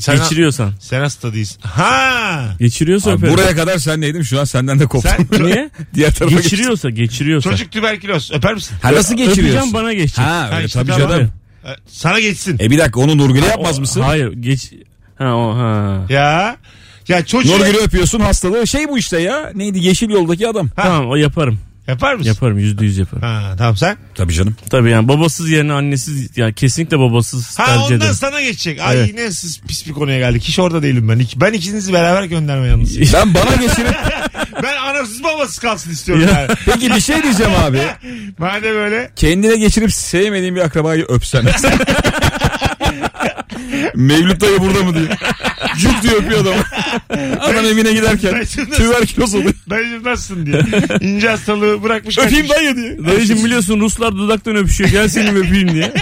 Sen, 0.00 0.16
Geçiriyorsan. 0.16 0.72
sen 0.80 1.00
hasta 1.00 1.34
değilsin. 1.34 1.60
Ha! 1.62 2.44
Geçiriyorsa 2.58 3.10
Abi 3.10 3.16
öperim. 3.18 3.34
buraya 3.34 3.56
kadar 3.56 3.78
sen 3.78 4.00
neydin 4.00 4.22
şu 4.22 4.40
an 4.40 4.44
senden 4.44 4.80
de 4.80 4.86
koptum. 4.86 5.26
Sen 5.30 5.44
Niye? 5.46 5.70
Diğer 5.94 6.14
tarafa 6.14 6.34
geçtim. 6.34 6.42
Geçiriyorsa 6.50 6.90
geçiriyorsa. 6.90 7.50
çocuk 7.50 7.72
tüberküloz. 7.72 8.30
Öper 8.32 8.54
misin? 8.54 8.76
Ha 8.82 8.92
nasıl 8.92 9.16
geçiriyorsun? 9.16 9.42
Öpeceğim 9.58 9.74
bana 9.74 9.92
geçecek. 9.92 10.18
Ha 10.18 10.50
öyle 10.56 10.66
işte 10.66 10.78
tabii 10.78 10.90
tamam. 10.92 11.10
canım. 11.10 11.32
E, 11.64 11.68
Sana 11.86 12.20
geçsin. 12.20 12.56
E 12.60 12.70
bir 12.70 12.78
dakika 12.78 13.00
onu 13.00 13.18
Nurgül'e 13.18 13.44
O- 13.44 13.48
yapmaz 13.48 13.78
mısın? 13.78 14.00
Hayır 14.00 14.32
geç. 14.32 14.72
Ha 15.18 15.36
o 15.36 15.54
ha. 15.56 16.00
Ya. 16.08 16.56
Ya 17.08 17.24
çocuğu 17.26 17.52
Nurgül'ü 17.58 17.76
öpüyorsun 17.76 18.20
hastalığı 18.20 18.66
şey 18.66 18.88
bu 18.88 18.98
işte 18.98 19.20
ya. 19.20 19.52
Neydi 19.54 19.78
yeşil 19.84 20.10
yoldaki 20.10 20.48
adam. 20.48 20.68
Tamam 20.76 21.10
o 21.10 21.16
yaparım. 21.16 21.58
Yapar 21.88 22.14
mısın? 22.14 22.28
Yaparım 22.30 22.58
yüzde 22.58 22.84
yüz 22.84 22.98
yaparım. 22.98 23.22
Ha, 23.22 23.54
tamam 23.58 23.76
sen? 23.76 23.96
Tabii 24.14 24.32
canım. 24.32 24.56
Tabii 24.70 24.90
yani 24.90 25.08
babasız 25.08 25.50
yerine 25.50 25.72
annesiz 25.72 26.36
yani 26.38 26.54
kesinlikle 26.54 26.98
babasız 26.98 27.58
Ha 27.58 27.64
tercih 27.66 27.82
ondan 27.84 27.96
ederim. 27.96 28.14
sana 28.14 28.40
geçecek. 28.40 28.80
Ay 28.80 28.96
Evet. 28.96 29.08
yine 29.08 29.30
siz 29.32 29.60
pis 29.60 29.86
bir 29.86 29.92
konuya 29.92 30.18
geldik. 30.18 30.42
Hiç 30.44 30.58
orada 30.58 30.82
değilim 30.82 31.08
ben. 31.08 31.18
İki- 31.18 31.40
Ben 31.40 31.52
ikinizi 31.52 31.92
beraber 31.92 32.22
gönderme 32.24 32.66
yalnız. 32.66 33.12
Ben 33.14 33.34
bana 33.34 33.54
geçirip 33.56 33.94
ben 34.62 34.76
anasız 34.76 35.24
babasız 35.24 35.58
kalsın 35.58 35.90
istiyorum 35.90 36.24
Ya. 36.32 36.40
yani. 36.40 36.50
peki 36.66 36.90
bir 36.94 37.00
şey 37.00 37.22
diyeceğim 37.22 37.52
abi. 37.66 37.80
Madem 38.38 38.76
öyle. 38.76 39.10
Kendine 39.16 39.56
geçirip 39.56 39.92
sevmediğin 39.92 40.56
bir 40.56 40.60
akrabayı 40.60 41.04
öpsen. 41.08 41.44
Mevlüt 43.94 44.40
dayı 44.40 44.58
burada 44.60 44.82
mı 44.84 44.94
diye. 44.94 45.08
Cuk 45.78 46.02
diye 46.02 46.12
öpüyor 46.12 46.40
adamı. 46.40 46.62
Adam 47.40 47.64
evine 47.64 47.92
giderken 47.92 48.44
tüberküloz 48.76 49.34
oluyor. 49.34 49.54
Dayıcım 49.70 50.04
nasılsın 50.04 50.46
diye. 50.46 50.62
İnce 51.00 51.28
hastalığı 51.28 51.82
bırakmış. 51.82 52.18
Öpeyim 52.18 52.48
dayı 52.48 52.76
diye. 52.76 52.98
Dayıcım 53.06 53.44
biliyorsun 53.44 53.80
Ruslar 53.80 54.12
dudaktan 54.16 54.56
öpüşüyor 54.56 54.90
gel 54.90 55.08
seni 55.08 55.30
öpeyim 55.38 55.74
diye. 55.74 55.92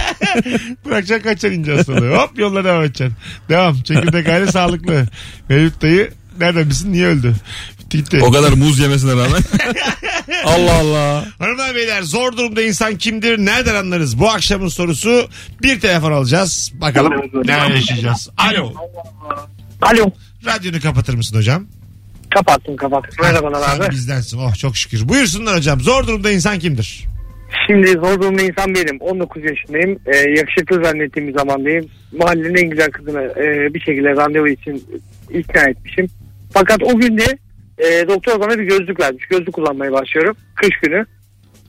Bırakacaksın 0.85 1.29
kaçacaksın 1.29 1.59
ince 1.59 1.75
hastalığı. 1.75 2.15
Hop 2.15 2.39
yoluna 2.39 2.63
devam 2.63 2.83
edeceksin. 2.83 3.17
Devam. 3.49 3.81
Çekirdek 3.81 4.27
aile 4.27 4.51
sağlıklı. 4.51 5.05
Mevlüt 5.49 5.81
dayı 5.81 6.11
nereden 6.39 6.69
bilsin 6.69 6.91
niye 6.93 7.07
öldü? 7.07 7.35
Bitti 7.79 7.97
gitti. 7.97 8.19
O 8.23 8.31
kadar 8.31 8.51
muz 8.51 8.79
yemesine 8.79 9.11
rağmen. 9.11 9.41
Allah 10.45 10.73
Allah. 10.73 11.25
Hanımlar 11.39 11.75
beyler 11.75 12.01
zor 12.01 12.37
durumda 12.37 12.61
insan 12.61 12.97
kimdir? 12.97 13.37
Nereden 13.37 13.75
anlarız? 13.75 14.19
Bu 14.19 14.29
akşamın 14.29 14.67
sorusu 14.67 15.29
bir 15.63 15.79
telefon 15.79 16.11
alacağız. 16.11 16.71
Bakalım 16.73 17.13
ne 17.45 17.51
yaşayacağız. 17.51 18.29
Alo. 18.37 18.73
Alo. 19.81 20.11
Radyonu 20.45 20.79
kapatır 20.81 21.13
mısın 21.13 21.37
hocam? 21.37 21.67
Kapattım 22.35 22.75
kapattım. 22.75 23.15
Merhabalar 23.21 23.61
Sen 23.69 23.79
abi. 23.79 23.91
bizdensin. 23.91 24.37
Oh 24.37 24.55
çok 24.55 24.75
şükür. 24.77 25.09
Buyursunlar 25.09 25.55
hocam. 25.57 25.79
Zor 25.81 26.07
durumda 26.07 26.31
insan 26.31 26.59
kimdir? 26.59 27.05
Şimdi 27.67 27.91
zor 27.91 28.21
durumda 28.21 28.41
insan 28.41 28.75
benim. 28.75 28.97
19 29.01 29.43
yaşındayım. 29.43 29.99
Ee, 30.05 30.17
yakışıklı 30.17 30.83
zannettiğim 30.85 31.29
bir 31.29 31.33
zamandayım. 31.33 31.85
Mahallenin 32.17 32.55
en 32.55 32.69
güzel 32.69 32.91
kızını 32.91 33.21
e, 33.21 33.73
bir 33.73 33.79
şekilde 33.79 34.09
randevu 34.09 34.47
için 34.47 34.83
ikna 35.29 35.61
etmişim. 35.69 36.07
Fakat 36.53 36.83
o 36.83 36.97
gün 36.99 37.17
de 37.17 37.37
e, 37.77 38.07
doktor 38.07 38.39
bana 38.39 38.59
bir 38.59 38.63
gözlük 38.63 38.99
vermiş. 38.99 39.25
Gözlük 39.25 39.53
kullanmaya 39.53 39.91
başlıyorum. 39.91 40.35
Kış 40.55 40.69
günü. 40.83 41.05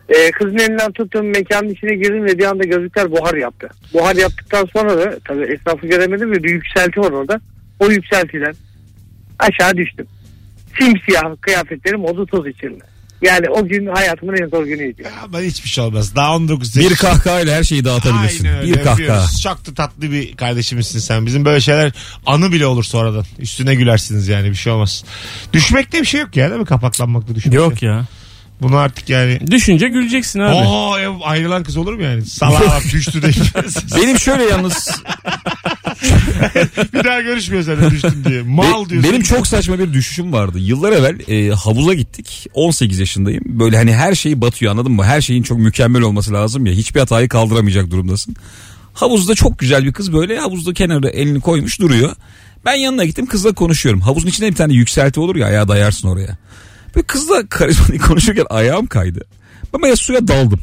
Ee, 0.08 0.30
kızın 0.30 0.58
elinden 0.58 0.92
tuttum 0.92 1.26
mekanın 1.26 1.68
içine 1.68 1.94
girdim 1.94 2.24
ve 2.24 2.38
bir 2.38 2.44
anda 2.44 2.64
gözlükler 2.64 3.10
buhar 3.10 3.34
yaptı. 3.34 3.68
Buhar 3.94 4.16
yaptıktan 4.16 4.68
sonra 4.72 4.98
da 4.98 5.18
tabii 5.28 5.44
esnafı 5.44 5.86
göremedim 5.86 6.30
ve 6.32 6.42
bir 6.42 6.50
yükselti 6.50 7.00
var 7.00 7.10
orada. 7.10 7.40
O 7.80 7.86
yükseltiden 7.90 8.54
aşağı 9.38 9.76
düştüm. 9.76 10.06
Simsiyah 10.78 11.22
kıyafetlerim 11.40 12.04
oldu 12.04 12.26
toz 12.26 12.46
içinde. 12.46 12.84
Yani 13.22 13.46
o 13.50 13.66
gün 13.66 13.86
hayatımın 13.86 14.36
en 14.42 14.48
zor 14.48 14.64
günüydü. 14.64 15.02
Ama 15.24 15.40
hiçbir 15.40 15.68
şey 15.68 15.84
olmaz. 15.84 16.16
Daha 16.16 16.36
19 16.36 16.76
Bir 16.76 16.90
yaş- 16.90 16.98
kahkahayla 16.98 17.56
her 17.56 17.64
şeyi 17.64 17.84
dağıtabilirsin. 17.84 18.44
Aynen 18.46 18.58
öyle 18.60 18.72
bir 18.74 18.82
kahkaha. 18.82 19.26
da 19.66 19.74
tatlı 19.74 20.12
bir 20.12 20.36
kardeşimizsin 20.36 20.98
sen. 20.98 21.26
Bizim 21.26 21.44
böyle 21.44 21.60
şeyler 21.60 21.92
anı 22.26 22.52
bile 22.52 22.66
olur 22.66 22.84
sonradan. 22.84 23.24
Üstüne 23.38 23.74
gülersiniz 23.74 24.28
yani 24.28 24.50
bir 24.50 24.54
şey 24.54 24.72
olmaz. 24.72 25.04
Düşmekte 25.52 26.00
bir 26.00 26.06
şey 26.06 26.20
yok 26.20 26.36
ya 26.36 26.48
değil 26.50 26.60
mi? 26.60 26.66
Kapaklanmakta 26.66 27.34
düşmek. 27.34 27.54
Yok 27.54 27.82
ya. 27.82 28.06
Bunu 28.62 28.76
artık 28.76 29.08
yani 29.08 29.50
Düşünce 29.50 29.88
güleceksin 29.88 30.40
abi. 30.40 30.54
Oo 30.54 30.98
ev 30.98 31.10
ayrılan 31.22 31.62
kız 31.62 31.76
olur 31.76 31.92
mu 31.92 32.02
yani? 32.02 32.26
Salağa 32.26 32.60
bak 32.60 32.82
düştü 32.92 33.22
de. 33.22 33.30
Benim 33.96 34.18
şöyle 34.18 34.42
yalnız 34.44 34.88
bir 36.94 37.04
daha 37.04 37.20
görüşmüyor 37.20 37.62
senden 37.62 37.90
düştün 37.90 38.24
diye. 38.24 38.42
Mal 38.42 38.88
diyorsun. 38.88 39.12
Benim 39.12 39.22
çok 39.22 39.46
saçma 39.46 39.78
bir 39.78 39.92
düşüşüm 39.92 40.32
vardı. 40.32 40.58
Yıllar 40.58 40.92
evvel 40.92 41.18
e, 41.28 41.54
havuza 41.54 41.94
gittik. 41.94 42.46
18 42.54 42.98
yaşındayım. 42.98 43.42
Böyle 43.46 43.76
hani 43.76 43.94
her 43.94 44.14
şey 44.14 44.40
batıyor 44.40 44.72
anladın 44.72 44.92
mı? 44.92 45.04
Her 45.04 45.20
şeyin 45.20 45.42
çok 45.42 45.58
mükemmel 45.58 46.02
olması 46.02 46.32
lazım 46.32 46.66
ya. 46.66 46.72
Hiçbir 46.72 47.00
hatayı 47.00 47.28
kaldıramayacak 47.28 47.90
durumdasın. 47.90 48.36
Havuzda 48.94 49.34
çok 49.34 49.58
güzel 49.58 49.84
bir 49.84 49.92
kız 49.92 50.12
böyle 50.12 50.38
havuzda 50.38 50.74
kenarda 50.74 51.10
elini 51.10 51.40
koymuş 51.40 51.80
duruyor. 51.80 52.16
Ben 52.64 52.74
yanına 52.74 53.04
gittim 53.04 53.26
kızla 53.26 53.52
konuşuyorum. 53.52 54.00
Havuzun 54.00 54.28
içinde 54.28 54.50
bir 54.50 54.56
tane 54.56 54.72
yükselti 54.72 55.20
olur 55.20 55.36
ya 55.36 55.46
ayağı 55.46 55.68
dayarsın 55.68 56.08
oraya. 56.08 56.38
Böyle 56.94 57.06
kızla 57.06 57.46
karizmatik 57.48 58.04
konuşurken 58.04 58.46
ayağım 58.50 58.86
kaydı. 58.86 59.20
Ben 59.74 59.82
böyle 59.82 59.96
suya 59.96 60.28
daldım. 60.28 60.60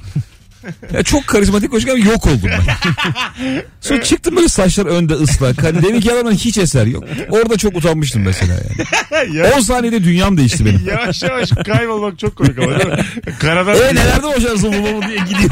Ya 0.93 1.03
çok 1.03 1.27
karizmatik 1.27 1.71
konuşurken 1.71 1.97
yok 2.11 2.25
oldum 2.27 2.49
ben. 2.49 2.61
Sonra 3.81 4.03
çıktım 4.03 4.35
böyle 4.35 4.49
saçlar 4.49 4.85
önde 4.85 5.13
ıslak. 5.13 5.63
Hani 5.63 5.83
demin 5.83 6.01
ki 6.01 6.13
adamın 6.13 6.31
hiç 6.33 6.57
eser 6.57 6.85
yok. 6.85 7.03
Orada 7.29 7.57
çok 7.57 7.75
utanmıştım 7.77 8.21
mesela 8.21 8.53
yani. 8.53 9.35
Ya- 9.35 9.51
10 9.55 9.59
saniyede 9.59 10.03
dünyam 10.03 10.37
değişti 10.37 10.65
benim. 10.65 10.81
Yavaş 10.87 11.23
yavaş 11.23 11.49
kaybolmak 11.65 12.19
çok 12.19 12.35
komik 12.35 12.59
ama 12.59 12.79
değil 12.79 12.89
mi? 12.89 13.05
Karadan, 13.39 13.75
E 13.75 13.95
nelerden 13.95 14.27
hoşlarsın 14.27 14.73
bu 14.73 14.97
bu 14.97 15.07
diye 15.07 15.17
gidiyor. 15.17 15.49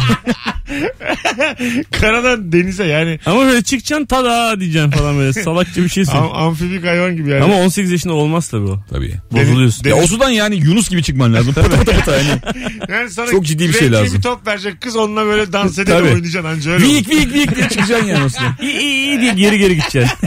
karadan 1.92 2.51
denize 2.51 2.86
yani 2.86 3.20
Ama 3.25 3.46
böyle 3.46 3.62
çıkacaksın 3.62 4.06
tada 4.06 4.60
diyeceksin 4.60 4.92
falan 4.92 5.18
böyle 5.18 5.34
salakça 5.34 5.84
bir 5.84 5.89
şey 5.89 6.06
söyle. 6.06 6.20
am, 6.20 6.32
amfibik 6.34 6.86
hayvan 6.86 7.15
gibi 7.15 7.30
yani. 7.30 7.44
Ama 7.44 7.56
18 7.56 7.92
yaşında 7.92 8.13
olmaz 8.13 8.48
tabii 8.50 8.65
o. 8.72 8.80
Tabii. 8.89 9.13
Bozuluyorsun. 9.32 9.89
Ya 9.89 9.96
o 9.96 10.08
sudan 10.08 10.30
yani 10.30 10.56
Yunus 10.56 10.89
gibi 10.89 11.03
çıkman 11.03 11.34
lazım. 11.34 11.53
Pıtı 11.63 11.70
pıtı 11.70 11.92
pıtı 11.92 12.12
yani. 12.12 12.42
yani 12.89 13.10
sana 13.10 13.27
Çok 13.32 13.46
ciddi 13.46 13.68
bir 13.68 13.74
şey 13.74 13.82
renkli 13.82 13.94
lazım. 13.94 14.18
bir 14.18 14.22
top 14.22 14.48
verecek 14.48 14.82
kız 14.82 14.96
onunla 14.96 15.25
böyle 15.25 15.53
dans 15.53 15.80
ederek 15.80 16.00
Tabii. 16.00 16.10
oynayacaksın 16.13 16.50
anca 16.50 16.72
öyle 16.72 16.86
olur. 16.86 16.94
Vik 16.94 17.10
vik 17.10 17.34
vik 17.34 17.56
diye 17.56 17.70
çıkacaksın 17.70 18.08
yani 18.08 18.24
o 18.25 18.30
sudan. 18.30 18.56
İyi 18.62 18.80
iyi 18.80 19.08
iyi 19.08 19.22
diye 19.22 19.34
geri 19.34 19.58
geri 19.58 19.75
gideceksin. 19.75 20.18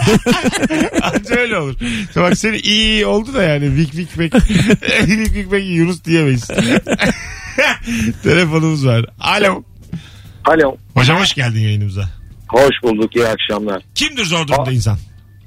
Anca 1.03 1.37
öyle 1.37 1.57
olur. 1.59 1.75
İşte 2.09 2.21
bak 2.23 2.39
seni 2.39 2.57
iyi 2.57 2.87
iyi 2.87 3.07
oldu 3.07 3.35
da 3.35 3.43
yani 3.43 3.77
Vik 3.77 3.97
Vik 3.97 4.19
Bek 4.19 4.35
Vik 5.07 5.35
Vik 5.35 5.53
Bek 5.53 5.65
Yunus 5.67 6.05
diyemeyiz. 6.05 6.49
Telefonumuz 8.23 8.87
var. 8.87 9.05
Alo. 9.21 9.63
Alo. 10.47 10.77
Hocam 10.95 11.21
hoş 11.21 11.35
geldin 11.35 11.61
yayınımıza. 11.61 12.03
Hoş 12.49 12.83
bulduk. 12.83 13.17
iyi 13.17 13.27
akşamlar. 13.27 13.83
Kimdir 13.95 14.25
zor 14.25 14.47
durumda 14.49 14.71
Aa. 14.71 14.73
insan? 14.73 14.99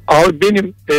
Abi 0.08 0.42
benim 0.42 0.74
e, 0.90 0.96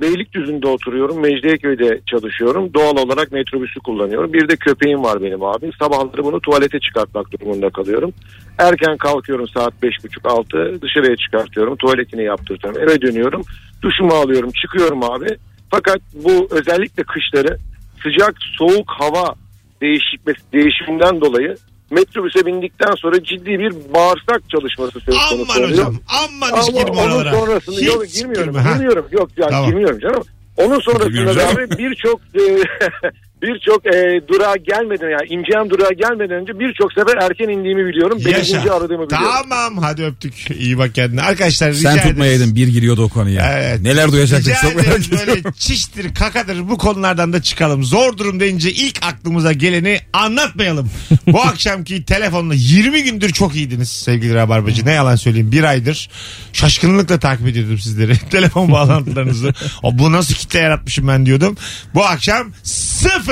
Beylikdüzü'nde 0.00 0.66
oturuyorum. 0.66 1.20
Mecidiyeköy'de 1.20 2.00
çalışıyorum. 2.10 2.74
Doğal 2.74 2.96
olarak 2.96 3.32
metrobüsü 3.32 3.80
kullanıyorum. 3.80 4.32
Bir 4.32 4.48
de 4.48 4.56
köpeğim 4.56 5.02
var 5.02 5.22
benim 5.22 5.42
abi. 5.42 5.70
Sabahları 5.78 6.24
bunu 6.24 6.40
tuvalete 6.40 6.80
çıkartmak 6.80 7.32
durumunda 7.32 7.70
kalıyorum. 7.70 8.12
Erken 8.58 8.96
kalkıyorum 8.96 9.48
saat 9.48 9.72
5.30-6. 9.82 10.82
Dışarıya 10.82 11.16
çıkartıyorum. 11.16 11.76
Tuvaletini 11.76 12.24
yaptırtıyorum. 12.24 12.82
Eve 12.82 13.00
dönüyorum. 13.00 13.42
Duşumu 13.82 14.14
alıyorum. 14.14 14.50
Çıkıyorum 14.62 15.04
abi. 15.04 15.26
Fakat 15.70 15.98
bu 16.24 16.48
özellikle 16.50 17.02
kışları 17.02 17.58
sıcak 18.02 18.34
soğuk 18.58 18.90
hava 18.90 19.34
değişik, 19.82 20.52
değişiminden 20.52 21.20
dolayı 21.20 21.56
metrobüse 21.90 22.46
bindikten 22.46 22.94
sonra 22.94 23.22
ciddi 23.24 23.58
bir 23.58 23.72
bağırsak 23.94 24.50
çalışması 24.50 25.00
söz 25.00 25.14
konusu 25.16 25.34
Aman 25.52 25.56
oluyor. 25.56 25.70
hocam. 25.70 25.96
Aman 26.08 26.60
hiç 26.60 26.68
Ama 26.68 26.78
girme 26.82 27.00
onun 27.00 27.10
oralara. 27.10 27.34
sonrasında 27.36 27.76
Hiç 27.76 27.86
yok 27.86 28.06
girmiyorum. 28.14 28.52
girme, 28.52 28.60
ha. 28.62 28.72
Girmiyorum. 28.72 29.06
Yok 29.12 29.30
ya 29.36 29.48
Tamam. 29.48 29.70
girmiyorum 29.70 29.98
canım. 30.00 30.22
Onun 30.56 30.80
sonrasında 30.80 31.36
da 31.36 31.48
abi 31.48 31.78
birçok 31.78 32.20
e, 32.34 32.40
birçok 33.42 33.86
e, 33.86 34.20
durağa 34.28 34.56
gelmeden 34.56 35.10
yani 35.10 35.26
ineceğim 35.28 35.70
durağa 35.70 35.92
gelmeden 35.92 36.36
önce 36.40 36.52
birçok 36.60 36.92
sefer 36.92 37.16
erken 37.22 37.48
indiğimi 37.48 37.86
biliyorum. 37.86 38.18
Yaşa. 38.18 38.38
Beşinci 38.38 38.72
aradığımı 38.72 39.06
biliyorum. 39.06 39.28
Tamam 39.50 39.78
hadi 39.82 40.04
öptük. 40.04 40.50
İyi 40.50 40.78
bak 40.78 40.94
kendine. 40.94 41.22
Arkadaşlar 41.22 41.70
rica 41.72 41.80
Sen 41.90 41.96
ederiz. 41.96 42.08
tutmayaydın 42.10 42.54
bir 42.54 42.68
giriyordu 42.68 43.02
o 43.02 43.08
konuya. 43.08 43.52
Evet. 43.52 43.80
Neler 43.80 44.12
duyacaktık 44.12 44.48
Rica 44.48 44.60
çok 44.62 44.76
merak 44.76 44.98
ediyorum. 44.98 45.26
böyle 45.26 45.42
çiştir 45.58 46.14
kakadır 46.14 46.68
bu 46.68 46.78
konulardan 46.78 47.32
da 47.32 47.42
çıkalım. 47.42 47.84
Zor 47.84 48.16
durum 48.18 48.40
deyince 48.40 48.72
ilk 48.72 48.98
aklımıza 49.02 49.52
geleni 49.52 49.98
anlatmayalım. 50.12 50.90
bu 51.26 51.42
akşamki 51.42 52.04
telefonla 52.04 52.54
20 52.54 53.02
gündür 53.02 53.30
çok 53.32 53.54
iyiydiniz 53.56 53.88
sevgili 53.88 54.34
Rabarbacı. 54.34 54.86
Ne 54.86 54.92
yalan 54.92 55.16
söyleyeyim 55.16 55.52
bir 55.52 55.64
aydır 55.64 56.10
şaşkınlıkla 56.52 57.18
takip 57.18 57.46
ediyordum 57.48 57.78
sizleri. 57.78 58.18
Telefon 58.30 58.72
bağlantılarınızı. 58.72 59.54
O, 59.82 59.98
bu 59.98 60.12
nasıl 60.12 60.34
kitle 60.34 60.58
yaratmışım 60.58 61.08
ben 61.08 61.26
diyordum. 61.26 61.56
Bu 61.94 62.04
akşam 62.04 62.52
sıfır. 62.62 63.25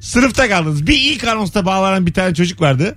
Sınıfta 0.00 0.48
kaldınız. 0.48 0.86
Bir 0.86 0.98
ilk 1.00 1.24
anonsta 1.24 1.66
bağlanan 1.66 2.06
bir 2.06 2.12
tane 2.12 2.34
çocuk 2.34 2.60
vardı. 2.60 2.96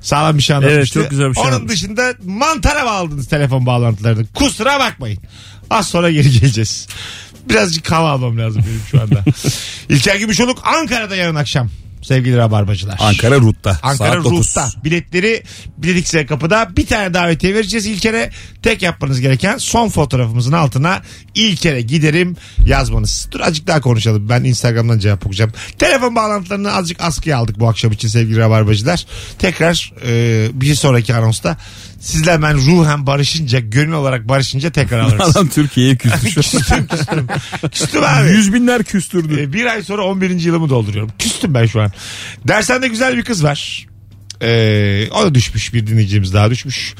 Sağlam 0.00 0.38
bir 0.38 0.42
şey 0.42 0.56
anlatmıştı. 0.56 0.78
Evet, 0.78 0.92
çok 1.04 1.10
güzel 1.10 1.28
bir 1.30 1.34
şey 1.34 1.42
Onun 1.42 1.52
anlatmış. 1.52 1.72
dışında 1.72 2.14
mantara 2.24 2.86
bağladınız 2.86 3.28
telefon 3.28 3.66
bağlantılarını. 3.66 4.26
Kusura 4.34 4.80
bakmayın. 4.80 5.18
Az 5.70 5.88
sonra 5.88 6.10
geri 6.10 6.30
geleceğiz. 6.30 6.88
Birazcık 7.48 7.92
hava 7.92 8.10
almam 8.10 8.38
lazım 8.38 8.62
benim 8.66 8.82
şu 8.90 9.00
anda. 9.02 9.24
İlker 9.88 10.16
Gümüşoluk 10.16 10.58
Ankara'da 10.64 11.16
yarın 11.16 11.34
akşam. 11.34 11.70
Sevgili 12.02 12.36
Rabarbacılar. 12.36 12.96
Ankara 13.00 13.36
Rut'ta. 13.36 13.78
Ankara 13.82 14.12
saat 14.12 14.24
9. 14.24 14.38
Ruh'ta. 14.38 14.68
Biletleri 14.84 15.42
Biletix'e 15.78 16.26
kapıda. 16.26 16.76
Bir 16.76 16.86
tane 16.86 17.14
davetiye 17.14 17.54
vereceğiz 17.54 17.86
İlker'e. 17.86 18.30
Tek 18.62 18.82
yapmanız 18.82 19.20
gereken 19.20 19.58
son 19.58 19.88
fotoğrafımızın 19.88 20.52
altına 20.52 21.02
İlker'e 21.34 21.80
giderim 21.80 22.36
yazmanız. 22.66 23.28
Dur 23.30 23.40
azıcık 23.40 23.66
daha 23.66 23.80
konuşalım. 23.80 24.28
Ben 24.28 24.44
Instagram'dan 24.44 24.98
cevap 24.98 25.26
okuyacağım. 25.26 25.52
Telefon 25.78 26.16
bağlantılarını 26.16 26.72
azıcık 26.72 27.00
askıya 27.00 27.38
aldık 27.38 27.60
bu 27.60 27.68
akşam 27.68 27.92
için 27.92 28.08
sevgili 28.08 28.38
Rabarbacılar. 28.38 29.06
Tekrar 29.38 29.92
e, 30.06 30.48
bir 30.60 30.74
sonraki 30.74 31.14
anonsta 31.14 31.56
sizle 32.00 32.42
ben 32.42 32.56
ruhen 32.56 33.06
barışınca, 33.06 33.60
gönül 33.60 33.92
olarak 33.92 34.28
barışınca 34.28 34.70
tekrar 34.70 34.98
alırız. 34.98 35.36
Adam 35.36 35.48
Türkiye'ye 35.48 35.96
küstü 35.96 36.42
şu 36.42 36.74
an. 36.74 36.86
küstüm 36.86 36.86
küstüm. 36.86 37.26
Küstüm 37.72 38.02
abi. 38.04 38.30
Yüz 38.30 38.52
binler 38.52 38.84
küstürdü. 38.84 39.40
E, 39.40 39.52
bir 39.52 39.66
ay 39.66 39.82
sonra 39.82 40.04
11. 40.04 40.30
yılımı 40.40 40.68
dolduruyorum. 40.68 41.12
Küstüm 41.18 41.54
ben 41.54 41.66
şu 41.66 41.80
an. 41.80 41.92
Dershanede 42.48 42.88
güzel 42.88 43.16
bir 43.16 43.24
kız 43.24 43.44
var. 43.44 43.86
Ee, 44.42 45.08
o 45.14 45.24
da 45.24 45.34
düşmüş 45.34 45.74
bir 45.74 45.86
dinleyicimiz 45.86 46.34
daha 46.34 46.50
düşmüş. 46.50 46.94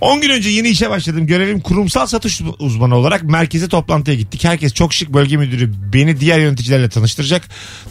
10 0.00 0.20
gün 0.20 0.30
önce 0.30 0.48
yeni 0.48 0.68
işe 0.68 0.90
başladım. 0.90 1.26
Görevim 1.26 1.60
kurumsal 1.60 2.06
satış 2.06 2.40
uzmanı 2.58 2.94
olarak 2.94 3.22
merkeze 3.22 3.68
toplantıya 3.68 4.16
gittik. 4.16 4.44
Herkes 4.44 4.72
çok 4.74 4.94
şık 4.94 5.14
bölge 5.14 5.36
müdürü 5.36 5.72
beni 5.92 6.20
diğer 6.20 6.38
yöneticilerle 6.38 6.88
tanıştıracak. 6.88 7.42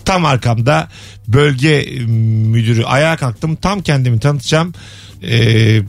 Tam 0.06 0.26
arkamda 0.26 0.88
bölge 1.28 1.70
e, 1.70 2.00
müdürü 2.00 2.84
ayağa 2.84 3.18
kalktım. 3.18 3.56
Tam 3.56 3.82
kendimi 3.82 4.20
tanıtacağım. 4.20 4.74
Ee, 5.24 5.82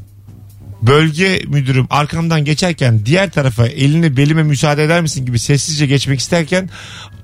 bölge 0.83 1.43
müdürüm 1.49 1.87
arkamdan 1.91 2.45
geçerken 2.45 3.07
diğer 3.07 3.31
tarafa 3.31 3.67
elini 3.67 4.17
belime 4.17 4.43
müsaade 4.43 4.85
eder 4.85 5.01
misin 5.03 5.27
gibi 5.27 5.39
sessizce 5.39 5.87
geçmek 5.87 6.21
isterken 6.21 6.71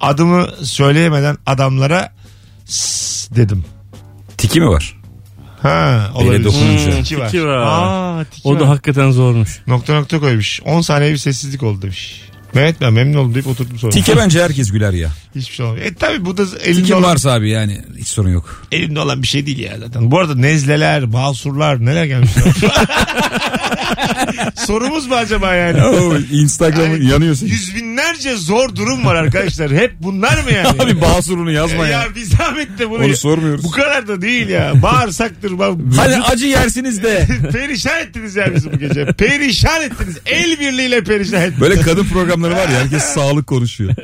adımı 0.01 0.49
söyleyemeden 0.63 1.37
adamlara 1.47 2.13
"Sss" 2.65 3.31
dedim. 3.37 3.65
Tiki 4.39 4.61
mi 4.61 4.69
var? 4.69 4.95
Ha, 5.63 6.11
Ele 6.17 6.25
olabilir. 6.25 6.45
dokununca. 6.45 6.87
Hmm, 6.87 7.03
tiki 7.03 7.19
var. 7.19 7.27
Tiki 7.31 7.45
var. 7.47 7.57
Aa, 7.67 8.25
tiki 8.25 8.49
O 8.49 8.55
var. 8.55 8.61
da 8.61 8.69
hakikaten 8.69 9.11
zormuş. 9.11 9.63
Nokta 9.67 9.95
nokta 9.95 10.21
koymuş. 10.21 10.61
10 10.65 10.81
saniye 10.81 11.13
bir 11.13 11.17
sessizlik 11.19 11.63
oldu 11.63 11.83
demiş. 11.83 12.23
Mehmet 12.55 12.81
ben 12.81 12.93
memnun 12.93 13.19
oldum 13.19 13.35
deyip 13.35 13.47
oturdum 13.47 13.79
sonra. 13.79 13.93
Tike 13.93 14.17
bence 14.17 14.43
herkes 14.45 14.71
güler 14.73 14.93
ya. 14.93 15.11
Hiçbir 15.35 15.55
şey 15.55 15.67
olmuyor. 15.67 15.87
E 15.87 15.95
tabi 15.95 16.25
bu 16.25 16.37
da 16.37 16.43
elinde 16.43 16.81
Tiki 16.81 16.95
olan, 16.95 17.11
varsa 17.11 17.33
abi 17.33 17.51
yani 17.51 17.81
hiç 17.99 18.09
sorun 18.09 18.29
yok. 18.31 18.67
elinde 18.73 19.01
olan 19.01 19.23
bir 19.23 19.27
şey 19.27 19.47
değil 19.47 19.59
ya 19.59 19.79
zaten. 19.79 20.11
Bu 20.11 20.19
arada 20.19 20.35
nezleler, 20.35 21.13
basurlar 21.13 21.85
neler 21.85 22.05
gelmiş. 22.05 22.31
Sorumuz 24.67 25.07
mu 25.07 25.15
acaba 25.15 25.55
yani? 25.55 25.81
Instagram'ın 26.33 26.89
Yani 26.97 27.11
yanıyor 27.11 27.35
senin. 27.35 27.51
Yüz 27.51 27.75
binlerce 27.75 28.37
zor 28.37 28.77
durum 28.77 29.05
var 29.05 29.15
arkadaşlar. 29.15 29.71
Hep 29.71 29.93
bunlar 30.01 30.43
mı 30.43 30.53
yani? 30.53 30.69
Abi 30.69 31.01
basurunu 31.01 31.51
yazma 31.53 31.87
ya. 31.87 32.03
ya. 32.03 32.15
bir 32.15 32.25
zahmet 32.25 32.79
de 32.79 32.91
bunu. 32.91 33.05
Onu 33.05 33.17
sormuyoruz. 33.17 33.65
Bu 33.65 33.71
kadar 33.71 34.09
da 34.09 34.23
değil 34.23 34.49
ya. 34.49 34.83
Bağırsaktır. 34.83 35.59
Bak, 35.59 35.75
Hani 35.97 36.17
acı 36.23 36.47
yersiniz 36.47 37.03
de. 37.03 37.27
perişan 37.53 38.01
ettiniz 38.01 38.37
ya 38.37 38.55
bizi 38.55 38.73
bu 38.73 38.79
gece. 38.79 39.05
Perişan 39.07 39.83
ettiniz. 39.83 40.17
El 40.27 40.61
birliğiyle 40.61 41.05
perişan 41.05 41.43
ettiniz. 41.43 41.61
Böyle 41.61 41.81
kadın 41.81 42.05
programları 42.39 42.55
var 42.69 42.69
ya 42.75 42.81
herkes 42.81 43.03
sağlık 43.15 43.47
konuşuyor. 43.47 43.95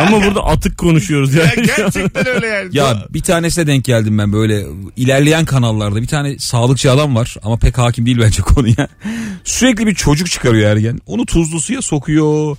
Ama 0.00 0.24
burada 0.24 0.44
atık 0.44 0.78
konuşuyoruz 0.78 1.34
Ya 1.34 1.44
yani. 1.44 1.66
gerçekten 1.66 2.26
öyle 2.28 2.46
yani. 2.46 2.68
Ya 2.72 3.04
bir 3.10 3.20
tanesine 3.22 3.66
denk 3.66 3.84
geldim 3.84 4.18
ben 4.18 4.32
böyle 4.32 4.66
ilerleyen 4.96 5.44
kanallarda 5.44 6.02
bir 6.02 6.06
tane 6.06 6.38
sağlıkçı 6.38 6.92
adam 6.92 7.14
var 7.16 7.36
ama 7.42 7.56
pek 7.58 7.78
hakim 7.78 8.06
değil 8.06 8.18
bence 8.20 8.42
konuya. 8.54 8.88
Sürekli 9.44 9.86
bir 9.86 9.94
çocuk 9.94 10.30
çıkarıyor 10.30 10.70
ergen. 10.70 10.98
Onu 11.06 11.26
tuzlu 11.26 11.60
suya 11.60 11.82
sokuyor. 11.82 12.56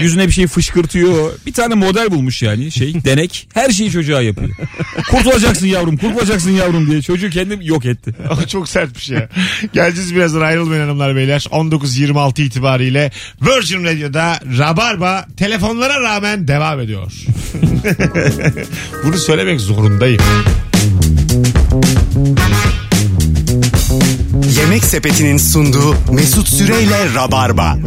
Yüzüne 0.00 0.26
bir 0.26 0.32
şey 0.32 0.46
fışkırtıyor. 0.46 1.32
Bir 1.46 1.52
tane 1.52 1.74
model 1.74 2.10
bulmuş 2.10 2.42
yani 2.42 2.70
şey 2.70 2.94
denek. 3.04 3.48
Her 3.54 3.70
şeyi 3.70 3.90
çocuğa 3.90 4.22
yapıyor. 4.22 4.50
Kurtulacaksın 5.10 5.66
yavrum 5.66 5.96
kurtulacaksın 5.96 6.50
yavrum 6.50 6.90
diye 6.90 7.02
çocuğu 7.02 7.30
kendim 7.30 7.60
yok 7.62 7.86
etti. 7.86 8.14
O 8.42 8.46
çok 8.46 8.68
sertmiş 8.68 9.10
ya. 9.10 9.28
Geleceğiz 9.72 10.14
birazdan 10.14 10.40
ayrılmayın 10.40 10.80
hanımlar 10.82 11.16
beyler. 11.16 11.40
19.26 11.50 12.42
itibariyle 12.42 13.10
Virgin 13.42 13.84
Radio'da 13.84 14.38
Rabarba 14.62 15.26
telefonlara 15.36 16.00
rağmen 16.00 16.48
devam 16.48 16.80
ediyor. 16.80 17.12
Bunu 19.04 19.18
söylemek 19.18 19.60
zorundayım. 19.60 20.22
Yemek 24.60 24.84
Sepeti'nin 24.84 25.36
sunduğu 25.36 25.94
Mesut 26.12 26.48
Süreyle 26.48 27.14
Rabarba. 27.14 27.78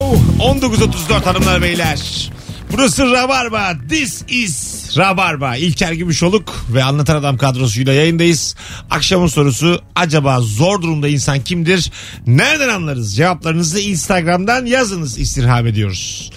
19.34 0.00 1.24
hanımlar 1.24 1.62
beyler. 1.62 2.30
Burası 2.72 3.12
Rabarba. 3.12 3.72
This 3.88 4.22
is 4.28 4.80
Rabarba. 4.98 5.56
İlker 5.56 5.92
Gümüşoluk 5.92 6.64
ve 6.74 6.84
Anlatan 6.84 7.16
Adam 7.16 7.36
kadrosuyla 7.36 7.92
yayındayız. 7.92 8.56
Akşamın 8.90 9.26
sorusu 9.26 9.82
acaba 9.94 10.40
zor 10.40 10.82
durumda 10.82 11.08
insan 11.08 11.40
kimdir? 11.40 11.92
Nereden 12.26 12.68
anlarız? 12.68 13.16
Cevaplarınızı 13.16 13.80
Instagram'dan 13.80 14.66
yazınız 14.66 15.18
istirham 15.18 15.66
ediyoruz. 15.66 16.30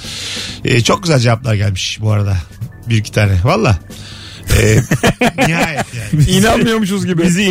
Ee, 0.65 0.81
çok 0.81 1.03
güzel 1.03 1.19
cevaplar 1.19 1.53
gelmiş 1.55 1.97
bu 2.01 2.11
arada. 2.11 2.37
Bir 2.89 2.97
iki 2.97 3.11
tane. 3.11 3.39
Valla. 3.43 3.79
Ee, 4.59 4.79
nihayet 5.47 5.85
yani. 5.93 6.23
İnanmıyormuşuz 6.29 7.05
gibi. 7.05 7.23
Bizi 7.23 7.41
ya. 7.41 7.49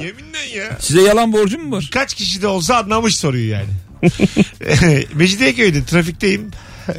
Yeminle 0.00 0.56
ya. 0.56 0.78
Size 0.80 1.02
yalan 1.02 1.32
borcum 1.32 1.64
mu 1.68 1.76
var? 1.76 1.88
Kaç 1.92 2.14
kişi 2.14 2.42
de 2.42 2.46
olsa 2.46 2.76
anlamış 2.76 3.16
soruyu 3.16 3.48
yani. 3.48 3.70
Mecidiyeköy'de 5.14 5.84
trafikteyim. 5.84 6.50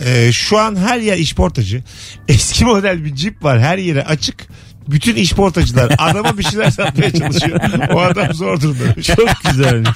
Ee, 0.06 0.32
şu 0.32 0.58
an 0.58 0.76
her 0.76 1.00
yer 1.00 1.18
işportacı. 1.18 1.84
Eski 2.28 2.66
model 2.66 3.06
bir 3.06 3.16
cip 3.16 3.44
var 3.44 3.60
her 3.62 3.78
yere 3.78 4.04
açık. 4.04 4.36
Bütün 4.88 5.16
işportacılar 5.16 5.96
adama 5.98 6.38
bir 6.38 6.44
şeyler 6.44 6.70
satmaya 6.72 7.12
çalışıyor. 7.12 7.60
O 7.94 8.00
adam 8.02 8.34
zor 8.34 8.62
durumda. 8.62 9.02
Çok 9.02 9.30
güzelmiş. 9.52 9.90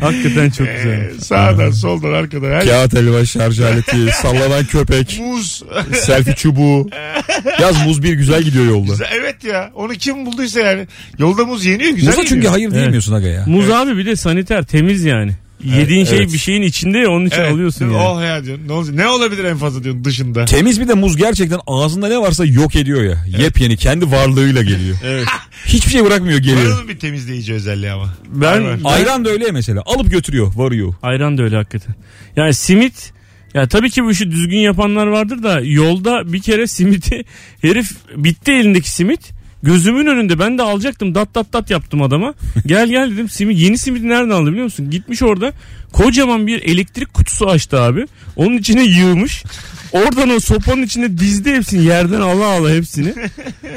Hakikaten 0.00 0.50
çok 0.50 0.66
Ee, 0.68 0.74
güzelmiş. 0.76 1.24
sağdan 1.24 1.70
soldan 1.70 2.12
arkadan 2.12 2.50
her 2.50 2.64
Kağıt 2.66 2.94
elma 2.94 3.24
şarj 3.24 3.60
aleti, 3.60 3.96
sallanan 4.22 4.64
köpek, 4.64 5.20
muz. 5.20 5.62
selfie 5.94 6.34
çubuğu. 6.34 6.88
Yaz 7.60 7.86
muz 7.86 8.02
bir 8.02 8.12
güzel 8.12 8.42
gidiyor 8.42 8.64
yolda. 8.64 9.04
evet 9.14 9.44
ya 9.44 9.70
onu 9.74 9.92
kim 9.92 10.26
bulduysa 10.26 10.60
yani. 10.60 10.86
Yolda 11.18 11.44
muz 11.44 11.64
yeniyor 11.64 11.90
güzel 11.90 12.10
Muza 12.16 12.24
çünkü 12.28 12.48
hayır 12.48 12.70
diyemiyorsun 12.70 13.12
aga 13.14 13.28
ya. 13.28 13.44
Muz 13.46 13.70
abi 13.70 13.96
bir 13.96 14.06
de 14.06 14.16
saniter 14.16 14.62
temiz 14.64 15.04
yani. 15.04 15.32
Yediğin 15.64 16.04
şey 16.04 16.18
evet. 16.18 16.32
bir 16.32 16.38
şeyin 16.38 16.62
içinde 16.62 16.98
ya 16.98 17.10
onun 17.10 17.26
için 17.26 17.36
Evet. 17.40 17.52
alıyorsun 17.52 17.84
yani. 17.84 17.96
Oh 17.96 18.22
ya 18.22 18.44
diyorsun. 18.44 18.68
Ne, 18.68 18.72
olacak? 18.72 18.94
ne 18.94 19.08
olabilir 19.08 19.44
en 19.44 19.56
fazla 19.56 19.84
diyorsun 19.84 20.04
dışında. 20.04 20.44
Temiz 20.44 20.80
bir 20.80 20.88
de 20.88 20.94
muz 20.94 21.16
gerçekten 21.16 21.60
ağzında 21.66 22.08
ne 22.08 22.18
varsa 22.18 22.44
yok 22.44 22.76
ediyor 22.76 23.02
ya. 23.02 23.24
Yepyeni 23.38 23.76
kendi 23.76 24.10
varlığıyla 24.10 24.62
geliyor. 24.62 24.96
Evet. 25.04 25.24
Hiçbir 25.66 25.90
şey 25.90 26.04
bırakmıyor 26.04 26.38
Var 26.38 26.42
geliyor. 26.44 26.76
onun 26.78 26.88
bir 26.88 26.98
temizleyici 26.98 27.52
özelliği 27.54 27.92
ama. 27.92 28.14
Ben, 28.28 28.64
ben 28.64 28.80
Ayran 28.84 29.24
da 29.24 29.30
öyle 29.30 29.46
ya 29.46 29.52
mesela. 29.52 29.82
Alıp 29.86 30.10
götürüyor, 30.10 30.52
varıyor. 30.54 30.94
ayran 31.02 31.38
da 31.38 31.42
öyle 31.42 31.56
hakikaten. 31.56 31.94
Yani 32.36 32.54
simit 32.54 33.12
ya 33.54 33.68
tabii 33.68 33.90
ki 33.90 34.04
bu 34.04 34.10
işi 34.10 34.30
düzgün 34.30 34.58
yapanlar 34.58 35.06
vardır 35.06 35.42
da 35.42 35.60
yolda 35.60 36.32
bir 36.32 36.42
kere 36.42 36.66
simiti 36.66 37.24
herif 37.62 37.90
bitti 38.16 38.52
elindeki 38.52 38.90
simit 38.90 39.20
gözümün 39.62 40.06
önünde 40.06 40.38
ben 40.38 40.58
de 40.58 40.62
alacaktım 40.62 41.14
dat 41.14 41.34
dat 41.34 41.52
dat 41.52 41.70
yaptım 41.70 42.02
adama. 42.02 42.34
Gel 42.66 42.88
gel 42.88 43.10
dedim 43.10 43.28
simit 43.28 43.58
yeni 43.58 43.78
simidi 43.78 44.08
nereden 44.08 44.30
aldı 44.30 44.50
biliyor 44.50 44.64
musun? 44.64 44.90
Gitmiş 44.90 45.22
orada 45.22 45.52
kocaman 45.92 46.46
bir 46.46 46.62
elektrik 46.62 47.14
kutusu 47.14 47.48
açtı 47.50 47.80
abi. 47.80 48.06
Onun 48.36 48.58
içine 48.58 48.82
yığmış. 48.84 49.42
Oradan 49.92 50.30
o 50.30 50.40
sopanın 50.40 50.82
içine 50.82 51.18
dizdi 51.18 51.52
hepsini 51.54 51.84
yerden 51.84 52.20
ala 52.20 52.46
ala 52.46 52.70
hepsini. 52.70 53.14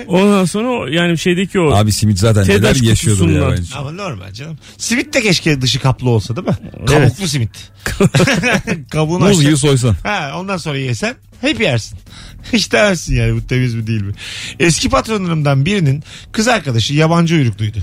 Ondan 0.07 0.45
sonra 0.45 0.89
yani 0.95 1.17
şeydeki 1.17 1.59
o 1.59 1.71
Abi 1.75 1.91
simit 1.91 2.19
zaten 2.19 2.43
neler 2.43 2.57
TEDAŞ 2.57 2.81
yaşıyordur 2.81 3.29
ya 3.29 3.39
kutusundan. 3.39 3.57
bence. 3.57 3.75
Ama 3.75 3.91
normal 3.91 4.33
canım. 4.33 4.57
Simit 4.77 5.13
de 5.13 5.21
keşke 5.21 5.61
dışı 5.61 5.79
kaplı 5.79 6.09
olsa 6.09 6.35
değil 6.35 6.47
mi? 6.47 6.55
Kabuklu 6.87 7.27
simit. 7.27 7.49
Kabuğunu 8.89 9.19
Muz 9.19 9.27
açacaksın. 9.27 9.45
gibi 9.45 9.57
soysan. 9.57 9.95
Ha, 10.03 10.31
ondan 10.37 10.57
sonra 10.57 10.77
yesen 10.77 11.15
hep 11.41 11.61
yersin. 11.61 11.99
Hiç 12.53 12.71
demezsin 12.71 13.15
yani 13.15 13.35
bu 13.35 13.47
temiz 13.47 13.75
mi 13.75 13.87
değil 13.87 14.01
mi? 14.01 14.13
Eski 14.59 14.89
patronlarımdan 14.89 15.65
birinin 15.65 16.03
kız 16.31 16.47
arkadaşı 16.47 16.93
yabancı 16.93 17.35
uyrukluydu. 17.35 17.77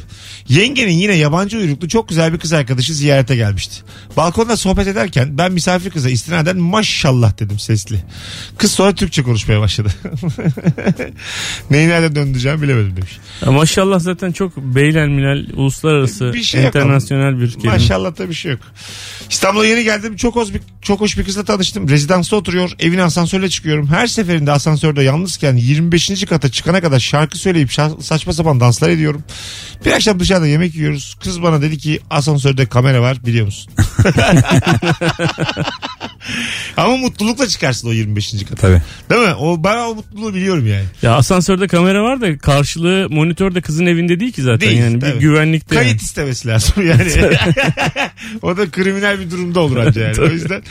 Yengenin 0.48 0.92
yine 0.92 1.14
yabancı 1.14 1.58
uyruklu 1.58 1.88
çok 1.88 2.08
güzel 2.08 2.32
bir 2.32 2.38
kız 2.38 2.52
arkadaşı 2.52 2.94
ziyarete 2.94 3.36
gelmişti. 3.36 3.76
Balkonda 4.22 4.56
sohbet 4.56 4.86
ederken 4.86 5.38
ben 5.38 5.52
misafir 5.52 5.90
kıza 5.90 6.10
istinaden 6.10 6.56
maşallah 6.56 7.38
dedim 7.38 7.58
sesli. 7.58 7.96
Kız 8.58 8.72
sonra 8.72 8.94
Türkçe 8.94 9.22
konuşmaya 9.22 9.60
başladı. 9.60 9.88
Neyi 11.70 11.88
nereden 11.88 12.14
döndüreceğimi 12.14 12.62
bilemedim 12.62 12.96
demiş. 12.96 13.18
Ya 13.46 13.52
maşallah 13.52 14.00
zaten 14.00 14.32
çok 14.32 14.56
beylelminel 14.56 15.46
uluslararası 15.56 16.32
Bir 16.32 16.42
şey 16.42 16.64
internasyonel 16.64 17.40
bir 17.40 17.50
kelime. 17.52 17.72
Maşallah 17.72 18.18
da 18.18 18.28
bir 18.28 18.34
şey 18.34 18.52
yok. 18.52 18.60
İstanbul'a 19.30 19.66
yeni 19.66 19.84
geldim. 19.84 20.16
Çok 20.16 20.36
hoş 20.36 20.54
bir, 20.54 20.60
çok 20.82 21.00
hoş 21.00 21.18
bir 21.18 21.24
kızla 21.24 21.44
tanıştım. 21.44 21.88
Rezidansta 21.88 22.36
oturuyor. 22.36 22.70
Evin 22.78 22.98
asansörle 22.98 23.48
çıkıyorum. 23.48 23.86
Her 23.86 24.06
seferinde 24.06 24.52
asansörde 24.52 25.02
yalnızken 25.02 25.56
25. 25.56 26.24
kata 26.24 26.50
çıkana 26.50 26.80
kadar 26.80 27.00
şarkı 27.00 27.38
söyleyip 27.38 27.70
şa- 27.70 28.02
saçma 28.02 28.32
sapan 28.32 28.60
danslar 28.60 28.88
ediyorum. 28.88 29.22
Bir 29.84 29.92
akşam 29.92 30.20
dışarıda 30.20 30.46
yemek 30.46 30.74
yiyoruz. 30.74 31.16
Kız 31.22 31.42
bana 31.42 31.62
dedi 31.62 31.78
ki 31.78 32.00
asansörde 32.10 32.66
kamera 32.66 33.02
var 33.02 33.26
biliyor 33.26 33.46
musun? 33.46 33.72
Ama 36.76 36.96
mutlulukla 36.96 37.48
çıkarsın 37.48 37.88
o 37.88 37.92
25. 37.92 38.44
kata. 38.44 38.54
Tabii. 38.54 38.82
Değil 39.10 39.28
mi? 39.28 39.34
O, 39.34 39.64
ben 39.64 39.76
o 39.76 39.94
mutluluğu 39.94 40.34
biliyorum 40.34 40.66
yani. 40.66 40.84
Ya 41.02 41.14
asansörde 41.14 41.68
kamera 41.68 42.02
var 42.02 42.20
da 42.20 42.38
karşılığı 42.38 43.06
monitörde 43.10 43.60
kızın 43.60 43.86
evinde 43.86 44.20
değil 44.20 44.32
ki 44.32 44.42
zaten. 44.42 44.60
Değil, 44.60 44.80
yani 44.80 45.00
tabii. 45.00 45.14
bir 45.14 45.20
güvenlikte. 45.20 45.74
Kayıt 45.74 45.90
yani. 45.90 46.00
istemesi 46.02 46.48
lazım 46.48 46.74
yani. 46.86 47.12
o 48.42 48.56
da 48.56 48.70
kriminal 48.70 49.20
bir 49.20 49.30
durumda 49.30 49.60
olur 49.60 49.76
anca 49.76 50.02
yani. 50.02 50.20
o 50.20 50.24
yüzden 50.32 50.62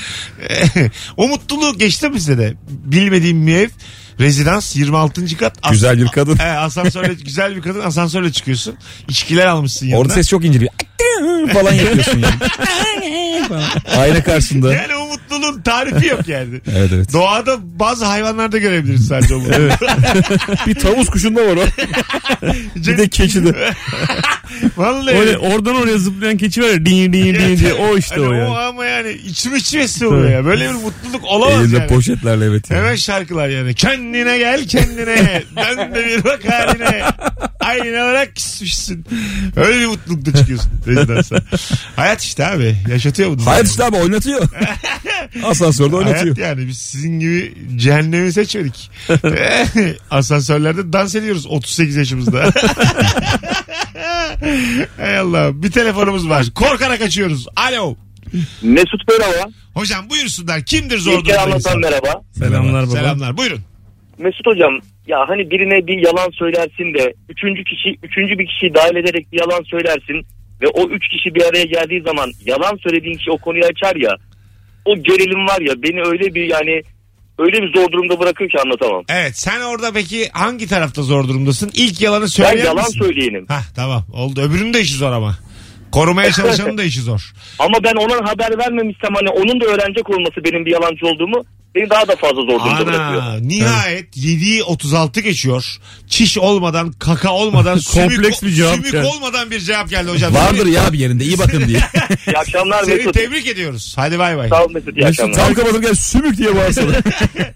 o 1.18 1.28
mutluluğu 1.28 1.78
geçti 1.78 2.10
mi 2.10 2.20
size 2.20 2.38
de? 2.38 2.54
Bilmediğim 2.70 3.48
bir 3.48 3.56
ev. 3.56 3.70
Rezidans 4.20 4.76
26. 4.76 5.38
kat. 5.38 5.58
As- 5.64 5.72
Güzel 5.72 5.98
bir 6.02 6.08
kadın. 6.08 6.38
He, 6.38 6.44
asansörle 6.52 7.14
güzel 7.26 7.56
bir 7.56 7.62
kadın 7.62 7.80
asansörle 7.80 8.32
çıkıyorsun. 8.32 8.76
İçkiler 9.08 9.46
almışsın 9.46 9.86
yanına. 9.86 10.02
Orada 10.02 10.14
ses 10.14 10.30
çok 10.30 10.46
inceliyor. 10.46 10.72
falan 11.54 11.74
yapıyorsun 11.74 12.20
yani. 12.20 12.34
Ayna 13.98 14.24
karşısında. 14.24 14.74
Yani 14.74 14.96
o 14.96 15.08
mutluluğun 15.08 15.62
tarifi 15.62 16.08
yok 16.08 16.28
yani. 16.28 16.62
Evet 16.76 16.90
evet. 16.94 17.14
Doğada 17.14 17.58
bazı 17.80 18.06
hayvanlarda 18.06 18.58
görebiliriz 18.58 19.08
sadece 19.08 19.36
o 19.36 19.40
mutluluğu. 19.40 19.70
Bir 20.68 20.76
tavus 20.76 21.10
kuşunda 21.10 21.42
var 21.48 21.56
o. 21.56 21.66
bir 22.76 22.98
de 22.98 23.10
keçide. 23.10 23.74
Vallahi. 24.78 25.18
Öyle 25.18 25.38
oradan 25.38 25.76
oraya 25.76 25.98
zıplayan 25.98 26.38
keçi 26.38 26.62
var 26.64 26.70
ya 26.70 26.86
din 26.86 27.14
din 27.14 27.36
din 27.36 27.60
diye 27.60 27.74
o 27.74 27.98
işte 27.98 28.16
Hani 28.16 28.28
o 28.28 28.34
yani. 28.34 28.50
O 28.50 28.56
ama 28.56 28.86
yani 28.86 29.12
içim 29.12 29.56
içime 29.56 29.88
sığmıyor 29.88 30.30
ya. 30.30 30.46
Böyle 30.46 30.70
bir 30.70 30.74
mutluluk 30.74 31.24
olamaz 31.24 31.62
Elinde 31.62 31.78
yani. 31.78 31.88
poşetlerle 31.88 32.46
evet. 32.46 32.72
yani. 32.72 32.80
Hemen 32.80 32.96
şarkılar 32.96 33.50
yani. 33.50 33.74
Kendine 33.74 34.38
gel 34.38 34.68
kendine. 34.68 35.44
Dön 35.56 35.96
de 35.96 36.06
bir 36.06 36.24
bak 36.24 36.40
haline. 36.50 37.04
Aynı 37.60 38.04
olarak 38.04 38.36
küsmüşsün. 38.36 39.06
Öyle 39.56 39.80
bir 39.80 39.86
mutlulukta 39.86 40.34
çıkıyorsun 40.34 40.72
rezidansa. 40.88 41.36
Hayat 41.96 42.22
işte 42.22 42.48
abi. 42.48 42.76
Yaşatıyor 42.90 43.30
bunu. 43.30 43.46
Hayat 43.46 43.68
işte 43.68 43.84
abi 43.84 43.96
oynatıyor. 43.96 44.50
Asansörde 45.44 45.96
oynatıyor. 45.96 46.38
Hayat 46.38 46.58
yani 46.58 46.68
biz 46.68 46.78
sizin 46.78 47.20
gibi 47.20 47.54
cehennemi 47.76 48.34
seçmedik. 48.34 48.92
Asansörlerde 50.12 50.94
dans 50.94 51.16
ediyoruz 51.16 51.46
38 51.48 51.96
yaşımızda. 51.96 52.44
Hay 54.98 55.18
Allah. 55.18 55.64
Bir 55.64 55.72
telefonumuz 55.72 56.30
var. 56.30 56.46
Korkarak 56.56 57.02
açıyoruz. 57.02 57.48
Alo. 57.56 57.96
Mesut 58.62 59.02
merhaba. 59.10 59.50
Hocam 59.74 60.10
buyursunlar. 60.10 60.66
Kimdir 60.66 60.98
zor 60.98 61.20
İlker 61.20 61.24
durumda 61.36 61.42
anlatan 61.42 61.58
insan? 61.78 61.80
merhaba. 61.80 62.22
Selamlar 62.32 62.84
baba. 62.88 62.92
Selamlar. 62.92 63.38
Buyurun. 63.38 63.60
Mesut 64.18 64.48
hocam 64.48 64.74
ya 65.08 65.20
hani 65.28 65.52
birine 65.52 65.88
bir 65.88 65.98
yalan 66.08 66.30
söylersin 66.32 66.94
de 66.94 67.14
üçüncü 67.30 67.64
kişi 67.64 67.90
üçüncü 68.04 68.40
bir 68.40 68.48
kişiyi 68.48 68.74
dahil 68.74 68.96
ederek 68.96 69.32
bir 69.32 69.40
yalan 69.40 69.64
söylersin 69.64 70.26
ve 70.62 70.68
o 70.68 70.90
üç 70.90 71.08
kişi 71.08 71.36
bir 71.36 71.42
araya 71.42 71.64
geldiği 71.64 72.02
zaman 72.02 72.32
yalan 72.46 72.78
söylediğin 72.84 73.18
kişi 73.18 73.32
o 73.32 73.38
konuyu 73.38 73.64
açar 73.66 73.96
ya 73.96 74.12
o 74.86 74.96
gerilim 75.04 75.48
var 75.48 75.62
ya 75.62 75.74
beni 75.84 76.02
öyle 76.02 76.36
bir 76.36 76.44
yani 76.44 76.82
öyle 77.42 77.58
bir 77.62 77.74
zor 77.80 77.92
durumda 77.92 78.20
bırakıyor 78.20 78.50
ki 78.50 78.58
anlatamam. 78.66 79.04
Evet 79.10 79.38
sen 79.40 79.62
orada 79.62 79.92
peki 79.94 80.30
hangi 80.34 80.68
tarafta 80.68 81.04
zor 81.04 81.28
durumdasın? 81.28 81.72
İlk 81.74 82.02
yalanı 82.02 82.22
Ben 82.22 82.28
söyleyen 82.28 82.66
yalan 82.66 82.86
misin? 82.86 83.00
söyleyenim. 83.04 83.46
Hah 83.48 83.64
tamam 83.76 84.04
oldu. 84.14 84.42
Öbürünün 84.42 84.74
de 84.74 84.82
işi 84.82 84.94
zor 84.96 85.12
ama. 85.12 85.38
Korumaya 85.92 86.32
çalışanın 86.32 86.78
da 86.78 86.84
işi 86.84 87.02
zor. 87.02 87.32
Ama 87.60 87.78
ben 87.84 87.94
ona 87.96 88.30
haber 88.32 88.58
vermemişsem 88.58 89.10
hani 89.16 89.30
onun 89.30 89.62
da 89.62 89.66
öğrenecek 89.66 90.10
olması 90.10 90.36
benim 90.46 90.66
bir 90.66 90.72
yalancı 90.72 91.06
olduğumu 91.06 91.44
beni 91.76 91.90
daha 91.90 92.08
da 92.08 92.16
fazla 92.16 92.36
zor 92.42 92.60
durumda 92.60 92.86
bırakıyor. 92.86 93.22
Ana 93.22 93.36
nihayet 93.40 94.18
7'yi 94.18 94.64
36 94.64 95.20
geçiyor. 95.22 95.78
Çiş 96.08 96.38
olmadan 96.38 96.92
kaka 96.92 97.32
olmadan 97.34 97.78
sümük, 97.78 98.10
Kompleks 98.16 98.44
bir 98.44 98.50
cevap 98.50 98.76
sümük 98.76 98.92
geldi. 98.92 99.06
olmadan 99.08 99.52
bir 99.52 99.60
cevap 99.60 99.90
geldi 99.90 100.12
hocam. 100.12 100.36
Vardır 100.36 100.66
ya 100.66 100.94
bir 100.94 101.00
yerinde 101.00 101.24
iyi 101.24 101.40
bakın 101.40 101.68
diye. 101.68 101.80
İyi 102.28 102.38
akşamlar 102.38 102.84
Seni 102.84 102.96
Mesut. 102.96 103.14
tebrik 103.14 103.48
ediyoruz. 103.48 103.94
Hadi 103.96 104.20
bay 104.20 104.38
bay. 104.38 104.50
Sağ 104.50 104.64
ol 104.66 104.72
Mesut 104.72 104.98
iyi 104.98 105.04
Mesut, 105.06 105.20
akşamlar. 105.20 105.46
Tam 105.46 105.54
kapadım 105.54 105.82
gel 105.82 105.94
sümük 105.96 106.38
diye 106.38 106.56
bağırsana. 106.56 106.92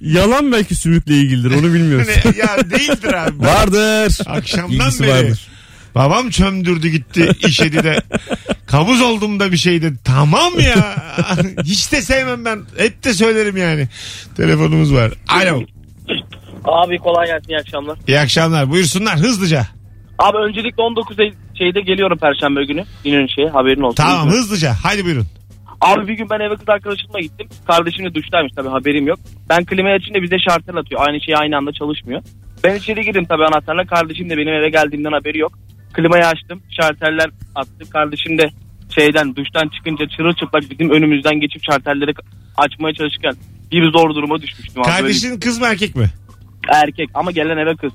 Yalan 0.02 0.52
belki 0.52 0.76
sümükle 0.76 1.14
ilgilidir 1.14 1.52
onu 1.52 1.74
bilmiyoruz. 1.74 2.08
Ne- 2.08 2.38
ya 2.38 2.58
değildir 2.72 3.14
abi. 3.14 3.40
Vardır. 3.46 4.18
Akşamdan 4.26 4.72
İlgisi 4.72 5.04
beri. 5.04 5.12
vardır. 5.12 5.48
Babam 5.96 6.30
çömdürdü 6.30 6.88
gitti 6.88 7.30
işedi 7.48 7.84
de. 7.84 8.02
Kabuz 8.68 9.02
oldum 9.02 9.40
da 9.40 9.52
bir 9.52 9.58
şeydi. 9.58 9.94
Tamam 10.04 10.54
ya. 10.60 10.96
Hiç 11.64 11.92
de 11.92 12.02
sevmem 12.02 12.46
ben. 12.46 12.60
Hep 12.78 13.04
de 13.04 13.14
söylerim 13.14 13.58
yani. 13.58 13.88
Telefonumuz 14.38 14.94
var. 14.94 15.12
Alo. 15.28 15.62
Abi 16.66 16.98
kolay 16.98 17.28
gelsin 17.28 17.50
iyi 17.50 17.58
akşamlar. 17.58 17.98
İyi 18.08 18.20
akşamlar. 18.20 18.70
Buyursunlar 18.70 19.16
hızlıca. 19.20 19.68
Abi 20.20 20.38
öncelikle 20.38 20.84
19 20.84 21.20
Eylül 21.20 21.34
şeyde 21.58 21.82
geliyorum 21.82 22.18
perşembe 22.18 22.66
günü. 22.66 22.84
İnönü 23.04 23.30
şeye 23.30 23.50
haberin 23.50 23.82
olsun. 23.82 23.96
Tamam 23.96 24.30
hızlıca. 24.30 24.74
Haydi 24.84 25.06
buyurun. 25.06 25.26
Abi 25.82 26.08
bir 26.08 26.14
gün 26.14 26.30
ben 26.30 26.40
eve 26.40 26.56
kız 26.56 26.70
arkadaşımla 26.70 27.20
gittim. 27.20 27.48
Kardeşim 27.68 28.06
de 28.06 28.14
duştaymış 28.16 28.54
tabii 28.56 28.70
haberim 28.70 29.08
yok. 29.08 29.20
Ben 29.50 29.66
klimayı 29.66 29.96
açınca 29.96 30.22
bize 30.22 30.36
şartel 30.50 30.76
atıyor. 30.76 31.08
Aynı 31.08 31.22
şey 31.22 31.36
aynı 31.38 31.58
anda 31.58 31.72
çalışmıyor. 31.72 32.22
Ben 32.64 32.76
içeri 32.76 33.02
girdim 33.02 33.26
tabii 33.30 33.46
anahtarla. 33.46 33.86
Kardeşim 33.86 34.30
de 34.30 34.38
benim 34.38 34.54
eve 34.54 34.70
geldiğimden 34.70 35.12
haberi 35.12 35.38
yok. 35.38 35.54
Klimayı 35.96 36.28
açtım. 36.28 36.62
Şarteller 36.82 37.30
attı. 37.56 37.90
Kardeşim 37.90 38.38
de 38.38 38.50
şeyden 38.96 39.36
duştan 39.36 39.70
çıkınca 39.78 40.06
çırılçıplak 40.18 40.64
bizim 40.72 40.90
önümüzden 40.90 41.40
geçip 41.40 41.64
şartelleri 41.64 42.14
açmaya 42.58 42.94
çalışırken 42.94 43.34
bir 43.72 43.92
zor 43.92 44.16
duruma 44.16 44.42
düşmüştüm. 44.42 44.84
Kardeşin 44.84 45.40
kız 45.40 45.60
mı 45.60 45.66
erkek 45.68 45.96
mi? 45.96 46.10
Erkek 46.74 47.10
ama 47.14 47.32
gelen 47.32 47.58
eve 47.58 47.76
kız. 47.76 47.94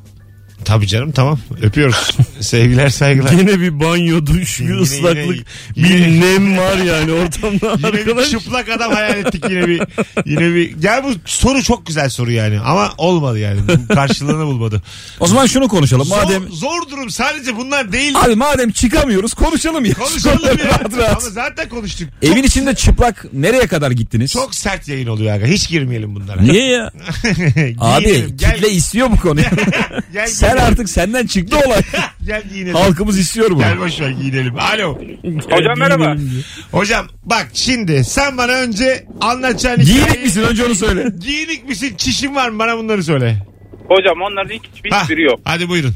Tabii 0.64 0.86
canım 0.86 1.12
tamam. 1.12 1.38
Öpüyoruz. 1.62 2.16
Sevgiler 2.40 2.88
saygılar. 2.88 3.32
Yine 3.32 3.60
bir 3.60 3.80
banyo, 3.80 4.26
duş, 4.26 4.60
Yine- 4.60 4.70
bir 4.70 4.76
ıslaklık, 4.78 5.46
yine- 5.76 5.88
bir 5.88 5.98
yine- 5.98 6.20
nem 6.34 6.58
var 6.58 6.76
yani 6.76 7.12
ortamda 7.12 7.72
Yine 7.78 7.92
bir 7.92 7.98
arkadaş. 7.98 8.30
çıplak 8.30 8.68
adam 8.68 8.92
hayal 8.92 9.18
ettik 9.18 9.44
yine 9.50 9.68
bir. 9.68 9.82
Yine 10.26 10.54
bir. 10.54 10.82
Ya 10.82 11.04
bu 11.04 11.12
soru 11.24 11.62
çok 11.62 11.86
güzel 11.86 12.08
soru 12.08 12.30
yani. 12.32 12.60
Ama 12.60 12.92
olmadı 12.98 13.38
yani. 13.38 13.60
Bu 13.88 13.94
Karşılığını 13.94 14.46
bulmadı. 14.46 14.82
O 15.20 15.26
zaman 15.26 15.46
şunu 15.46 15.68
konuşalım. 15.68 16.08
Madem 16.08 16.42
Zor, 16.48 16.56
zor 16.56 16.90
durum 16.90 17.10
sadece 17.10 17.56
bunlar 17.56 17.92
değil. 17.92 18.14
Abi 18.24 18.34
madem 18.34 18.70
çıkamıyoruz 18.70 19.34
konuşalım 19.34 19.84
ya. 19.84 19.94
Konuşalım 19.94 20.58
ya. 20.58 20.64
rahat 20.64 20.96
rahat. 20.96 21.10
Ama 21.22 21.30
zaten 21.30 21.68
konuştuk. 21.68 22.08
Evin 22.22 22.42
içinde 22.42 22.74
çıplak 22.74 23.26
nereye 23.32 23.66
kadar 23.66 23.90
gittiniz? 23.90 24.32
Çok 24.32 24.54
sert 24.54 24.88
yayın 24.88 25.06
oluyor 25.06 25.34
aga. 25.34 25.46
Hiç 25.46 25.68
girmeyelim 25.68 26.14
bunlara. 26.14 26.40
Niye 26.42 26.64
ya? 26.68 26.90
Abi. 27.80 28.26
Gel, 28.36 28.54
kitle 28.54 28.70
istiyor 28.70 29.10
bu 29.10 29.20
konuyu. 29.20 29.46
gel, 30.12 30.26
Sen 30.26 30.49
giyinelim. 30.54 30.72
artık 30.72 30.88
senden 30.88 31.26
çıktı 31.26 31.56
olay. 31.66 31.80
Gel 32.26 32.42
giyinelim. 32.52 32.74
Halkımız 32.76 33.18
istiyor 33.18 33.50
bunu. 33.50 33.58
Gel 33.58 33.78
boş 33.78 34.00
ver 34.00 34.10
giyinelim. 34.10 34.54
Alo. 34.58 34.98
Hocam 35.50 35.78
merhaba. 35.78 36.16
Hocam 36.72 37.06
bak 37.24 37.48
şimdi 37.54 38.04
sen 38.04 38.38
bana 38.38 38.52
önce 38.52 39.06
anlatacağın 39.20 39.80
Giyinik 39.80 40.22
misin 40.22 40.42
önce 40.50 40.64
onu 40.64 40.74
söyle. 40.74 41.06
Giyinik 41.20 41.68
misin? 41.68 41.94
Çişin 41.96 42.34
var 42.34 42.48
mı? 42.48 42.58
Bana 42.58 42.78
bunları 42.78 43.02
söyle. 43.04 43.36
Hocam 43.88 44.20
onların 44.22 44.54
hiçbir 44.54 44.90
Hah, 44.90 45.02
hiçbiri 45.02 45.22
yok. 45.22 45.40
Hadi 45.44 45.68
buyurun. 45.68 45.94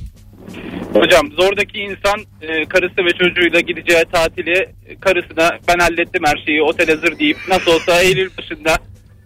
Hocam 0.93 1.31
zordaki 1.40 1.79
insan 1.79 2.21
e, 2.43 2.64
karısı 2.64 2.97
ve 2.97 3.11
çocuğuyla 3.11 3.61
gideceği 3.61 4.05
tatili 4.12 4.69
e, 4.87 4.97
karısına 5.01 5.51
ben 5.69 5.79
hallettim 5.79 6.23
her 6.27 6.43
şeyi 6.47 6.62
otel 6.62 6.88
hazır 6.88 7.19
deyip 7.19 7.37
nasıl 7.49 7.71
olsa 7.71 8.01
Eylül 8.01 8.31
başında 8.38 8.79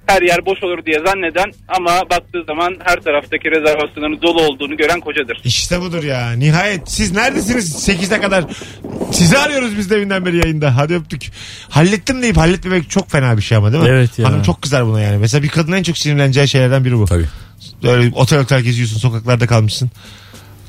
her 0.09 0.23
yer 0.23 0.47
boş 0.47 0.62
olur 0.62 0.87
diye 0.87 0.99
zanneden 1.07 1.53
ama 1.68 2.03
baktığı 2.11 2.44
zaman 2.47 2.77
her 2.85 2.97
taraftaki 2.97 3.51
rezervasyonların 3.51 4.23
dolu 4.23 4.42
olduğunu 4.42 4.77
gören 4.77 5.01
kocadır. 5.01 5.40
İşte 5.44 5.81
budur 5.81 6.05
ya. 6.05 6.33
Nihayet 6.33 6.90
siz 6.90 7.12
neredesiniz 7.12 7.88
8'e 7.88 8.21
kadar? 8.21 8.44
Sizi 9.12 9.38
arıyoruz 9.38 9.79
biz 9.79 9.90
de 9.90 9.97
evinden 9.97 10.27
beri 10.27 10.37
yayında. 10.37 10.77
Hadi 10.77 10.94
öptük. 10.94 11.23
Hallettim 11.68 12.23
deyip 12.23 12.37
halletmemek 12.37 12.90
çok 12.90 13.11
fena 13.11 13.37
bir 13.37 13.42
şey 13.42 13.59
ama 13.59 13.73
değil 13.73 13.83
mi? 13.83 13.88
Evet 13.88 14.18
ya. 14.18 14.29
Hanım 14.29 14.42
çok 14.42 14.62
kızar 14.62 14.87
buna 14.87 15.01
yani. 15.01 15.18
Mesela 15.18 15.42
bir 15.42 15.49
kadın 15.49 15.73
en 15.73 15.83
çok 15.83 15.99
sinirleneceği 15.99 16.49
şeylerden 16.49 16.85
biri 16.85 16.99
bu. 16.99 17.05
Tabii. 17.05 17.27
Böyle 17.83 18.12
otel 18.14 18.40
otel 18.40 18.61
geziyorsun 18.61 18.99
sokaklarda 18.99 19.47
kalmışsın. 19.47 19.90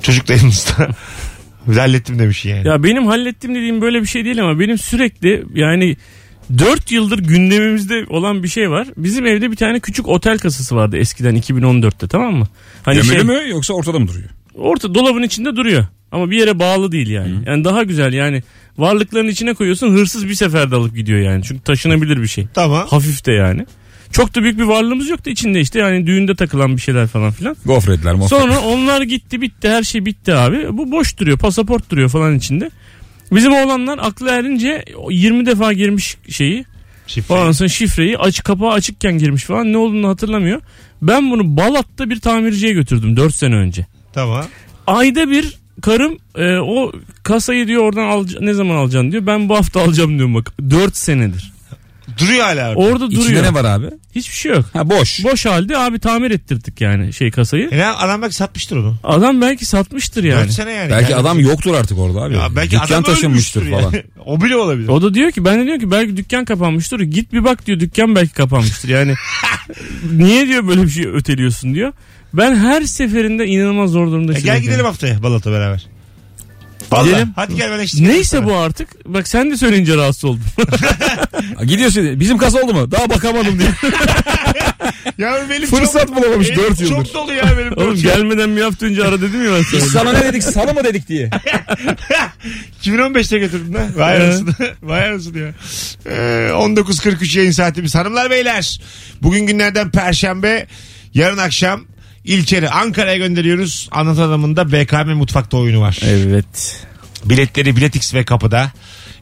Çocuk 0.02 0.28
da 0.28 0.34
yanınızda. 0.34 0.88
Biz 1.68 1.78
hallettim 1.78 2.20
demiş 2.20 2.46
yani. 2.46 2.68
Ya 2.68 2.84
benim 2.84 3.06
hallettim 3.08 3.56
dediğim 3.56 3.82
böyle 3.82 4.02
bir 4.02 4.08
şey 4.08 4.26
değil 4.26 4.44
ama 4.44 4.60
benim 4.60 4.78
sürekli 4.78 5.44
yani 5.54 5.96
4 6.58 6.92
yıldır 6.92 7.20
gündemimizde 7.20 8.06
olan 8.10 8.44
bir 8.44 8.48
şey 8.48 8.70
var. 8.70 8.88
Bizim 8.98 9.26
evde 9.26 9.52
bir 9.52 9.56
tane 9.56 9.80
küçük 9.80 10.08
otel 10.08 10.38
kasası 10.38 10.76
vardı 10.76 10.98
eskiden 10.98 11.36
2014'te 11.36 12.08
tamam 12.08 12.36
mı? 12.36 12.48
Hani 12.84 12.96
Gömülü 12.96 13.14
şey, 13.14 13.24
mü 13.24 13.50
yoksa 13.50 13.74
ortada 13.74 14.00
mı 14.00 14.08
duruyor? 14.08 14.30
orta 14.60 14.96
dolabın 14.96 15.24
içinde 15.24 15.56
duruyor. 15.56 15.86
Ama 16.12 16.32
bir 16.32 16.40
yere 16.40 16.60
bağlı 16.60 16.92
değil 16.92 17.10
yani. 17.10 17.36
Yani 17.46 17.64
daha 17.64 17.84
güzel 17.84 18.14
yani 18.14 18.44
varlıkların 18.78 19.28
içine 19.28 19.54
koyuyorsun 19.54 19.92
hırsız 19.92 20.28
bir 20.28 20.34
seferde 20.34 20.76
alıp 20.76 20.96
gidiyor 20.96 21.20
yani. 21.20 21.44
Çünkü 21.44 21.64
taşınabilir 21.64 22.22
bir 22.22 22.28
şey. 22.28 22.48
Tamam. 22.54 22.88
Hafif 22.88 23.26
de 23.26 23.32
yani. 23.32 23.66
Çok 24.12 24.36
da 24.36 24.44
büyük 24.44 24.60
bir 24.60 24.64
varlığımız 24.64 25.10
yoktu 25.10 25.30
içinde 25.30 25.62
işte 25.62 25.80
yani 25.80 26.08
düğünde 26.08 26.36
takılan 26.36 26.76
bir 26.78 26.82
şeyler 26.82 27.08
falan 27.08 27.32
filan. 27.32 27.56
Gofretler 27.66 28.14
mofretler. 28.16 28.40
Sonra 28.40 28.60
onlar 28.60 29.02
gitti 29.02 29.42
bitti 29.42 29.70
her 29.70 29.84
şey 29.84 30.06
bitti 30.06 30.34
abi. 30.34 30.78
Bu 30.78 30.92
boş 30.92 31.18
duruyor 31.18 31.38
pasaport 31.38 31.90
duruyor 31.90 32.10
falan 32.10 32.36
içinde. 32.36 32.72
Bizim 33.32 33.54
oğlanlar 33.54 33.98
aklı 33.98 34.30
erince 34.30 34.86
20 35.10 35.46
defa 35.46 35.74
girmiş 35.74 36.18
şeyi. 36.30 36.66
Şifre. 37.08 37.34
Ondan 37.34 37.52
sonra 37.52 37.70
şifreyi 37.70 38.18
aç 38.18 38.44
kapağı 38.44 38.72
açıkken 38.72 39.18
girmiş 39.18 39.44
falan 39.44 39.74
ne 39.74 39.78
olduğunu 39.78 40.08
hatırlamıyor. 40.08 40.62
Ben 41.02 41.32
bunu 41.32 41.58
Balat'ta 41.58 42.10
bir 42.10 42.20
tamirciye 42.20 42.74
götürdüm 42.74 43.18
4 43.18 43.36
sene 43.36 43.56
önce. 43.56 43.86
Tamam. 44.14 44.46
Ayda 44.88 45.30
bir 45.30 45.58
karım 45.82 46.18
e, 46.36 46.58
o 46.58 46.92
kasayı 47.24 47.68
diyor 47.68 47.84
oradan 47.84 48.08
al, 48.08 48.28
ne 48.42 48.54
zaman 48.54 48.76
alacaksın 48.76 49.12
diyor. 49.12 49.26
Ben 49.26 49.50
bu 49.50 49.56
hafta 49.56 49.82
alacağım 49.82 50.18
diyorum 50.18 50.36
bak 50.36 50.54
4 50.70 50.98
senedir. 50.98 51.54
Duruyor 52.18 52.44
hala 52.46 52.70
orada. 52.70 52.80
Orada 52.80 53.06
İçinde 53.06 53.26
duruyor. 53.26 53.44
ne 53.44 53.54
var 53.54 53.66
abi? 53.66 53.86
Hiçbir 54.16 54.36
şey 54.36 54.52
yok. 54.52 54.66
Ha 54.74 54.90
boş. 54.90 55.24
Boş 55.24 55.46
halde 55.46 55.78
abi 55.78 56.00
tamir 56.00 56.32
ettirdik 56.32 56.82
yani 56.82 57.14
şey 57.14 57.32
kasayı. 57.32 57.68
E 57.72 57.78
ne, 57.78 57.86
adam 57.86 58.22
belki 58.22 58.36
satmıştır 58.36 58.78
onu. 58.78 58.96
Adam 59.04 59.42
belki 59.42 59.66
satmıştır 59.66 60.24
yani. 60.24 60.42
4 60.44 60.52
sene 60.52 60.72
yani. 60.72 60.92
Belki 60.92 61.12
Yani- 61.12 61.22
adam 61.22 61.40
yoktur 61.40 61.74
artık 61.74 62.00
orada 62.00 62.22
abi. 62.22 62.34
Ya 62.36 62.56
belki 62.56 62.72
Dükkan 62.72 62.86
adam 62.86 63.04
taşınmıştır 63.04 63.62
ölmüştür 63.62 63.82
falan. 63.82 63.94
o 64.26 64.42
bile 64.42 64.56
olabilir. 64.56 64.88
O 64.88 65.02
da 65.02 65.14
diyor 65.14 65.32
ki 65.32 65.46
ben 65.46 65.60
de 65.62 65.66
diyor 65.66 65.80
ki 65.80 65.92
belki 65.92 66.18
dükkan 66.18 66.46
kapanmıştır. 66.46 67.00
Git 67.00 67.34
bir 67.34 67.44
bak 67.44 67.66
diyor 67.68 67.80
dükkan 67.80 68.16
belki 68.16 68.34
kapanmıştır. 68.34 68.90
Yani 68.90 69.14
niye 70.12 70.48
diyor 70.48 70.68
böyle 70.68 70.84
bir 70.84 70.90
şey 70.90 71.06
öteliyorsun 71.08 71.76
diyor. 71.76 71.94
Ben 72.34 72.56
her 72.56 72.82
seferinde 72.82 73.46
inanılmaz 73.48 73.92
zor 73.92 74.08
durumda 74.08 74.32
E 74.32 74.34
gel 74.34 74.38
hissediyorum. 74.38 74.64
gidelim 74.64 74.86
haftaya 74.86 75.24
Balat'a 75.24 75.52
beraber. 75.52 75.88
Vallahi. 76.92 77.08
Gidelim. 77.10 77.30
Hadi 77.36 77.56
gel 77.56 77.72
ben 77.72 77.80
eşlik 77.80 78.02
Neyse 78.08 78.38
sana. 78.38 78.46
bu 78.46 78.56
artık. 78.56 79.06
Bak 79.06 79.28
sen 79.28 79.52
de 79.52 79.58
söyleyince 79.58 79.96
rahatsız 79.98 80.24
oldum. 80.26 80.44
Gidiyorsun 81.66 82.20
bizim 82.20 82.38
kasa 82.38 82.62
oldu 82.62 82.74
mu? 82.74 82.92
Daha 82.92 83.10
bakamadım 83.10 83.60
diye. 83.60 83.70
Ya 85.18 85.38
benim 85.50 85.68
Fırsat 85.68 86.08
çok, 86.08 86.18
bulamamış 86.18 86.50
elim 86.50 86.58
4 86.64 86.80
yıldır. 86.82 86.96
Çok 86.96 87.14
dolu 87.14 87.34
ya 87.34 87.58
benim. 87.58 87.74
Oğlum 87.78 87.96
gelmeden 87.96 88.56
bir 88.56 88.62
hafta 88.62 88.86
önce 88.86 89.04
ara 89.04 89.22
dedim 89.22 89.46
ya 89.46 89.52
ben 89.52 89.60
Biz 89.74 89.84
sana. 89.92 90.04
sana 90.04 90.14
ne 90.20 90.24
dedik 90.26 90.44
sana 90.44 90.74
mı 90.74 90.84
dedik 90.84 91.08
diye. 91.08 91.30
2015'te 92.84 93.38
götürdün 93.38 93.74
ha. 93.74 93.88
Vay 93.96 94.16
arasını. 94.18 94.54
Vay 94.84 95.04
arasını 95.04 95.40
ya. 95.40 95.48
Ee, 96.06 96.10
19.43 96.52 97.38
yayın 97.38 97.52
saatimiz. 97.52 97.96
Hanımlar 97.96 98.30
beyler. 98.32 98.82
Bugün 99.22 99.46
günlerden 99.48 99.92
Perşembe. 99.92 100.68
Yarın 101.14 101.38
akşam 101.38 101.86
İlker'i 102.30 102.70
Ankara'ya 102.70 103.18
gönderiyoruz. 103.18 103.90
Anlatan 103.92 104.30
Adam'ın 104.30 104.56
BKM 104.58 105.10
Mutfak'ta 105.10 105.58
oyunu 105.58 105.82
var. 105.82 106.00
Evet. 106.04 106.86
Biletleri 107.26 107.76
Biletix 107.76 108.14
ve 108.14 108.26
kapıda. 108.26 108.72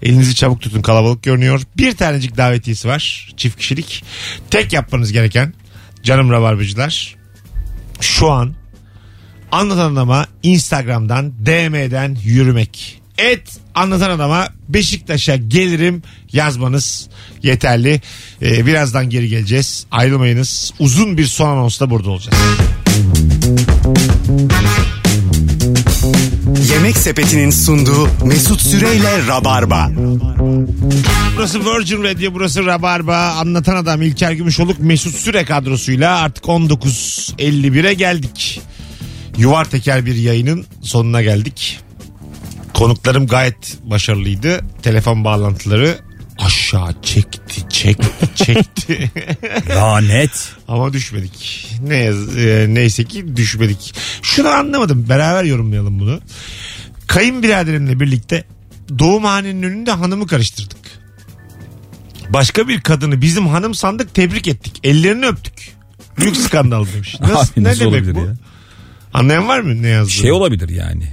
Elinizi 0.01 0.35
çabuk 0.35 0.61
tutun 0.61 0.81
kalabalık 0.81 1.23
görünüyor. 1.23 1.61
Bir 1.77 1.97
tanecik 1.97 2.37
davetiyesi 2.37 2.87
var. 2.87 3.33
Çift 3.37 3.57
kişilik. 3.57 4.03
Tek 4.49 4.73
yapmanız 4.73 5.11
gereken 5.11 5.53
canım 6.03 6.31
rabarbacılar. 6.31 7.15
Şu 8.01 8.31
an 8.31 8.55
anlatan 9.51 9.93
adama 9.93 10.25
Instagram'dan 10.43 11.31
DM'den 11.45 12.17
yürümek. 12.23 13.01
Et 13.17 13.57
anlatan 13.75 14.09
adama 14.09 14.47
Beşiktaş'a 14.69 15.35
gelirim 15.35 16.03
yazmanız 16.33 17.09
yeterli. 17.43 18.01
Ee, 18.41 18.65
birazdan 18.65 19.09
geri 19.09 19.29
geleceğiz. 19.29 19.85
Ayrılmayınız. 19.91 20.73
Uzun 20.79 21.17
bir 21.17 21.25
son 21.25 21.49
anonsla 21.49 21.89
burada 21.89 22.09
olacağız. 22.09 22.37
Sepeti'nin 27.07 27.49
sunduğu 27.49 28.25
Mesut 28.25 28.61
Süreyle 28.61 29.27
Rabarba. 29.27 29.89
Burası 31.35 31.59
Virgin 31.59 32.03
Radio, 32.03 32.33
burası 32.33 32.65
Rabarba. 32.65 33.17
Anlatan 33.17 33.75
adam 33.75 34.01
İlker 34.01 34.31
Gümüşoluk 34.31 34.79
Mesut 34.79 35.15
Süre 35.15 35.45
kadrosuyla 35.45 36.19
artık 36.19 36.43
19.51'e 36.43 37.93
geldik. 37.93 38.61
Yuvar 39.37 39.65
teker 39.65 40.05
bir 40.05 40.15
yayının 40.15 40.65
sonuna 40.81 41.21
geldik. 41.21 41.79
Konuklarım 42.73 43.27
gayet 43.27 43.77
başarılıydı. 43.83 44.61
Telefon 44.81 45.23
bağlantıları 45.23 45.97
aşağı 46.39 47.01
çekti, 47.01 47.69
çekti, 47.69 48.35
çekti. 48.35 49.11
Lanet. 49.69 50.51
Ama 50.67 50.93
düşmedik. 50.93 51.67
Ne 51.81 52.11
e, 52.37 52.65
neyse 52.69 53.03
ki 53.03 53.35
düşmedik. 53.37 53.95
Şunu 54.21 54.47
anlamadım. 54.47 55.05
Beraber 55.09 55.43
yorumlayalım 55.43 55.99
bunu. 55.99 56.19
Kayınbiraderimle 57.07 57.99
birlikte 57.99 58.43
doğumhanenin 58.99 59.63
önünde 59.63 59.91
hanımı 59.91 60.27
karıştırdık. 60.27 60.77
Başka 62.29 62.67
bir 62.67 62.81
kadını 62.81 63.21
bizim 63.21 63.47
hanım 63.47 63.73
sandık 63.75 64.13
tebrik 64.13 64.47
ettik. 64.47 64.79
Ellerini 64.83 65.25
öptük. 65.25 65.53
Büyük 66.19 66.37
skandal 66.37 66.85
demiş. 66.93 67.15
Nasıl, 67.21 67.53
Abi 67.53 67.63
ne 67.63 67.69
nasıl 67.69 67.79
demek 67.79 67.93
olabilir 67.93 68.15
bu? 68.15 68.19
ya? 68.19 68.35
Anlayan 69.13 69.47
var 69.47 69.59
mı 69.59 69.81
ne 69.81 69.87
yazdığını? 69.87 70.11
Şey 70.13 70.31
olabilir 70.31 70.69
yani. 70.69 71.03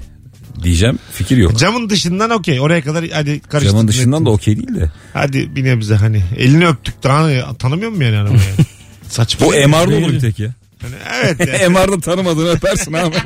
Diyeceğim 0.62 0.98
fikir 1.12 1.36
yok. 1.36 1.58
Camın 1.58 1.90
dışından 1.90 2.30
okey. 2.30 2.60
Oraya 2.60 2.82
kadar 2.82 3.04
hadi 3.12 3.40
karıştırdık. 3.40 3.72
Camın 3.76 3.88
dışından 3.88 4.12
ettim. 4.12 4.26
da 4.26 4.30
okey 4.30 4.56
değil 4.56 4.74
de. 4.80 4.90
Hadi 5.12 5.56
bir 5.56 5.64
nebze 5.64 5.94
hani. 5.94 6.22
Elini 6.36 6.66
öptük 6.68 7.02
daha 7.02 7.28
ne? 7.28 7.42
Tanımıyor 7.58 7.90
mu 7.90 8.04
yani 8.04 8.16
hanımı 8.16 8.36
yani? 8.36 8.66
Saçma. 9.08 9.46
Mi? 9.46 9.66
MR'da 9.66 9.96
olur 9.96 10.12
bir 10.12 10.20
tek 10.20 10.38
ya. 10.38 10.54
Hani 10.84 11.24
evet. 11.24 11.60
ya. 11.62 11.70
MR'da 11.70 12.00
tanımadığını 12.00 12.48
öpersin 12.48 12.92
abi. 12.92 13.14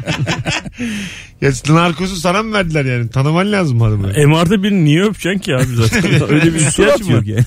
Ya 1.41 1.51
narkozu 1.69 2.17
sana 2.17 2.43
mı 2.43 2.53
verdiler 2.53 2.85
yani? 2.85 3.09
Tanıman 3.11 3.53
lazım 3.53 3.81
hanımı. 3.81 4.07
MR'da 4.07 4.63
birini 4.63 4.85
niye 4.85 5.03
öpeceksin 5.03 5.39
ki 5.39 5.55
abi 5.55 5.77
zaten? 5.77 6.05
Öyle 6.31 6.55
bir 6.55 6.61
ihtiyaç 6.61 7.01
mı? 7.01 7.13
yok 7.13 7.27
yani. 7.27 7.45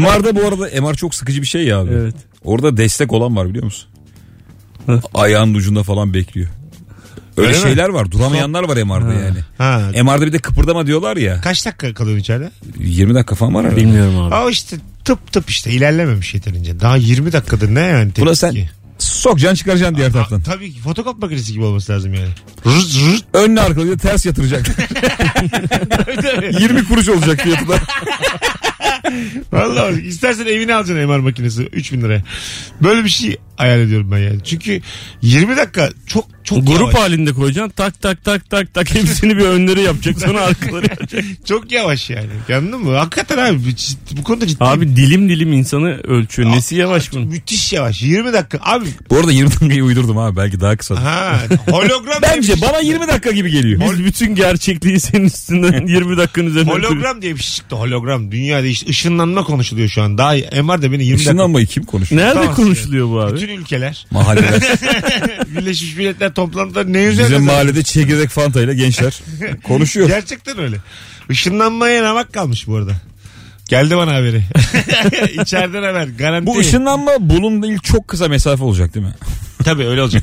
MR'da 0.00 0.36
bu 0.36 0.46
arada 0.48 0.80
MR 0.82 0.94
çok 0.94 1.14
sıkıcı 1.14 1.42
bir 1.42 1.46
şey 1.46 1.64
ya 1.64 1.78
abi. 1.78 1.90
Evet. 1.92 2.14
Orada 2.44 2.76
destek 2.76 3.12
olan 3.12 3.36
var 3.36 3.48
biliyor 3.48 3.64
musun? 3.64 3.88
Hı. 4.86 5.00
Ayağın 5.14 5.54
ucunda 5.54 5.82
falan 5.82 6.14
bekliyor. 6.14 6.48
Öyle, 7.36 7.48
Öyle 7.48 7.58
mi? 7.58 7.62
şeyler 7.64 7.88
var. 7.88 8.10
Duramayanlar 8.10 8.62
var 8.62 8.76
MR'da 8.76 9.14
yani. 9.14 9.38
Ha. 9.58 9.90
MR'da 10.04 10.26
bir 10.26 10.32
de 10.32 10.38
kıpırdama 10.38 10.86
diyorlar 10.86 11.16
ya. 11.16 11.40
Kaç 11.40 11.66
dakika 11.66 11.94
kalıyorsun 11.94 12.20
içeride? 12.20 12.50
20 12.78 13.14
dakika 13.14 13.34
falan 13.34 13.54
var 13.54 13.64
herhalde. 13.64 13.80
Bilmiyorum 13.80 14.18
abi. 14.18 14.34
Aa 14.34 14.50
işte 14.50 14.76
tıp 15.04 15.32
tıp 15.32 15.50
işte 15.50 15.70
ilerlememiş 15.70 16.34
yeterince. 16.34 16.80
Daha 16.80 16.96
20 16.96 17.32
dakikadır 17.32 17.74
ne 17.74 17.80
yani? 17.80 18.12
Buna 18.18 18.34
tepki? 18.34 18.36
sen 18.36 18.68
sokacaksın 18.98 19.54
çıkaracaksın 19.56 19.96
diğer 19.96 20.08
Aa, 20.08 20.12
taraftan. 20.12 20.40
tabii 20.42 20.72
ki 20.72 20.80
fotokop 20.80 21.22
makinesi 21.22 21.52
gibi 21.52 21.64
olması 21.64 21.92
lazım 21.92 22.14
yani. 22.14 22.28
Rız 22.66 23.00
rız. 23.00 23.22
Önüne 23.34 23.60
arkalı 23.60 23.88
de 23.90 23.96
ters 23.96 24.26
yatıracak. 24.26 24.66
20 26.60 26.84
kuruş 26.84 27.08
olacak 27.08 27.40
fiyatı 27.40 27.68
da. 27.68 27.78
Vallahi 29.52 30.00
istersen 30.00 30.46
evine 30.46 30.74
alacaksın 30.74 31.08
MR 31.10 31.18
makinesi 31.18 31.62
3000 31.62 32.02
liraya. 32.02 32.22
Böyle 32.82 33.04
bir 33.04 33.08
şey 33.08 33.36
hayal 33.56 33.80
ediyorum 33.80 34.10
ben 34.12 34.18
yani. 34.18 34.44
Çünkü 34.44 34.80
20 35.22 35.56
dakika 35.56 35.90
çok 36.06 36.24
çok 36.44 36.66
Grup 36.66 36.80
yavaş. 36.80 36.94
halinde 36.94 37.32
koyacaksın 37.32 37.72
tak 37.76 38.00
tak 38.02 38.24
tak 38.24 38.50
tak 38.50 38.74
tak 38.74 38.94
hepsini 38.94 39.36
bir 39.36 39.44
önleri 39.44 39.80
yapacak 39.82 40.20
sonra 40.20 40.40
arkaları 40.40 40.86
yapacak. 40.86 41.24
Çok 41.48 41.72
yavaş 41.72 42.10
yani. 42.10 42.26
Anladın 42.56 42.80
mı? 42.80 42.96
Hakikaten 42.96 43.38
abi 43.38 43.58
bu, 43.64 43.68
ciddi- 43.68 44.16
bu 44.16 44.22
konuda 44.24 44.46
ciddi. 44.46 44.64
Abi 44.64 44.96
dilim 44.96 45.28
dilim 45.28 45.52
insanı 45.52 45.88
ölçüyor. 46.00 46.50
Nesi 46.50 46.76
yavaş 46.76 47.12
bunun? 47.12 47.26
Müthiş 47.28 47.72
yavaş. 47.72 48.02
20 48.02 48.32
dakika. 48.32 48.58
Abi 48.62 48.84
Bu 49.10 49.16
arada 49.18 49.32
20 49.32 49.50
dakikayı 49.50 49.84
uydurdum 49.84 50.18
abi 50.18 50.36
belki 50.36 50.60
daha 50.60 50.76
kısa. 50.76 51.04
ha 51.04 51.40
hologram 51.70 52.22
diye 52.22 52.32
bir 52.32 52.36
Bence 52.36 52.52
şey 52.52 52.62
bana 52.62 52.70
çıktı. 52.72 52.86
20 52.86 53.08
dakika 53.08 53.30
gibi 53.30 53.50
geliyor. 53.50 53.80
Biz 53.92 54.04
bütün 54.04 54.34
gerçekliği 54.34 55.00
senin 55.00 55.24
üstünden 55.24 55.86
20 55.86 56.16
dakikanın 56.16 56.46
üzerinden. 56.46 56.72
Hologram 56.72 57.22
diye 57.22 57.34
bir 57.36 57.42
şey 57.42 57.54
çıktı. 57.56 57.76
Hologram. 57.76 58.32
Dünyada 58.32 58.66
işte 58.66 58.90
ışınlanma 58.90 59.44
konuşuluyor 59.44 59.88
şu 59.88 60.02
an. 60.02 60.18
Daha 60.18 60.32
MR 60.34 60.82
de 60.82 60.92
beni 60.92 61.04
20 61.04 61.12
dakika. 61.12 61.14
Işınlanmayı 61.30 61.66
kim 61.66 61.84
konuşuyor? 61.84 62.22
Nerede 62.22 62.34
Tamam. 62.34 62.54
konuşuluyor 62.54 63.08
bu 63.08 63.20
abi? 63.20 63.36
Bütün 63.36 63.48
ülkeler. 63.48 64.06
Mahalleler. 64.10 64.62
Birleşmiş 65.56 65.96
Milletler 65.96 66.33
toplantıları 66.34 66.92
ne 66.92 66.98
üzerine? 67.04 67.12
Bizim 67.30 67.30
zaten? 67.30 67.42
mahallede 67.42 67.82
çekirdek 67.82 68.30
fanta 68.30 68.60
ile 68.62 68.74
gençler 68.74 69.20
konuşuyor. 69.64 70.08
Gerçekten 70.08 70.58
öyle. 70.58 70.76
Işınlanmaya 71.30 72.02
ramak 72.02 72.32
kalmış 72.32 72.66
bu 72.66 72.76
arada. 72.76 72.92
Geldi 73.68 73.96
bana 73.96 74.14
haberi. 74.14 74.42
İçeriden 75.42 75.82
haber. 75.82 76.04
Garanti. 76.18 76.46
Bu 76.46 76.58
ışınlanma 76.58 77.12
bulunduğu 77.20 77.66
ilk 77.72 77.84
çok 77.84 78.08
kısa 78.08 78.28
mesafe 78.28 78.64
olacak 78.64 78.94
değil 78.94 79.06
mi? 79.06 79.12
Tabii 79.64 79.86
öyle 79.86 80.02
olacak. 80.02 80.22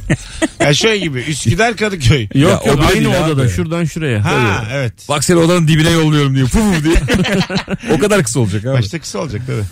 ya 0.60 0.74
şöyle 0.74 0.98
gibi. 0.98 1.20
Üsküdar 1.20 1.76
Kadıköy. 1.78 2.28
Ya 2.34 2.42
Yok 2.50 2.62
o 2.66 2.70
yok 2.70 2.80
aynı 2.84 2.94
değil 2.94 3.06
odada 3.26 3.42
abi. 3.42 3.50
şuradan 3.50 3.86
şuraya. 3.86 4.26
Ha 4.26 4.66
evet. 4.74 4.94
Bak 5.10 5.24
seni 5.24 5.38
odanın 5.38 5.68
dibine 5.68 5.90
yolluyorum 5.90 6.36
diyor. 6.36 6.50
Puf 6.50 6.84
diye. 6.84 6.96
o 7.96 8.00
kadar 8.00 8.24
kısa 8.24 8.40
olacak 8.40 8.66
abi. 8.66 8.74
Başta 8.78 9.00
kısa 9.00 9.20
olacak 9.20 9.42
tabii. 9.48 9.64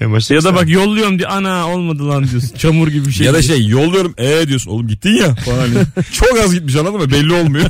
En 0.00 0.12
başta 0.12 0.34
Ya 0.34 0.44
da 0.44 0.54
bak 0.54 0.68
yolluyorum 0.68 1.18
diye 1.18 1.28
ana 1.28 1.68
olmadı 1.68 2.08
lan 2.08 2.28
diyorsun. 2.30 2.56
Çamur 2.56 2.88
gibi 2.88 3.06
bir 3.06 3.12
şey. 3.12 3.26
ya 3.26 3.34
da 3.34 3.42
şey 3.42 3.66
yolluyorum 3.66 4.14
ee 4.18 4.48
diyorsun 4.48 4.70
oğlum 4.70 4.88
gittin 4.88 5.10
ya 5.14 5.34
falan. 5.34 5.58
hani. 5.58 5.74
Çok 6.12 6.38
az 6.38 6.54
gitmiş 6.54 6.76
anladın 6.76 7.00
mı? 7.00 7.10
Belli 7.10 7.32
olmuyor. 7.32 7.66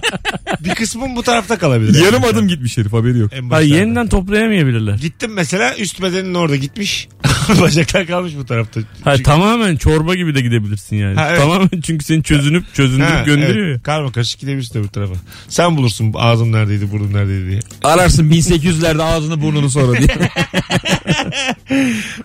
bir 0.60 0.74
kısmın 0.74 1.16
bu 1.16 1.22
tarafta 1.22 1.58
kalabilir. 1.58 2.04
Yarım 2.04 2.24
adım 2.24 2.48
gitmiş 2.48 2.78
herif 2.78 2.92
haberi 2.92 3.18
yok. 3.18 3.32
En 3.34 3.42
Ha, 3.42 3.50
başlarda. 3.50 3.76
yeniden 3.76 4.08
toplayamayabilirler. 4.08 4.94
Gittim 4.94 5.32
mesela 5.34 5.76
üst 5.76 6.02
bedenin 6.02 6.34
orada 6.34 6.56
gitmiş. 6.56 7.08
Bacaklar 7.60 8.06
kalmış 8.06 8.32
bu 8.38 8.46
tarafta. 8.46 8.80
Ha, 9.04 9.10
Çünkü- 9.16 9.22
tamamen 9.22 9.76
çorba 9.76 10.14
gibi 10.14 10.34
de 10.34 10.40
gidebilirsin 10.40 10.96
yani. 10.96 11.14
Ha, 11.14 11.26
evet. 11.28 11.38
Tamamen 11.40 11.80
çünkü 11.84 12.04
seni 12.04 12.22
çözünüp 12.22 12.74
çözündürüp 12.74 13.10
Ha, 13.10 13.22
gönderiyor 13.22 13.66
evet. 13.66 13.82
Karma 13.82 14.12
karışık 14.12 14.40
gidebilirsin 14.40 14.80
öbür 14.80 14.88
tarafa. 14.88 15.14
Sen 15.48 15.76
bulursun 15.76 16.12
ağzım 16.16 16.52
neredeydi 16.52 16.90
burnum 16.90 17.14
neredeydi 17.14 17.50
diye. 17.50 17.60
Ararsın 17.84 18.30
1800'lerde 18.30 19.02
ağzını 19.02 19.42
burnunu 19.42 19.70
sonra 19.70 19.98
diye. 19.98 20.08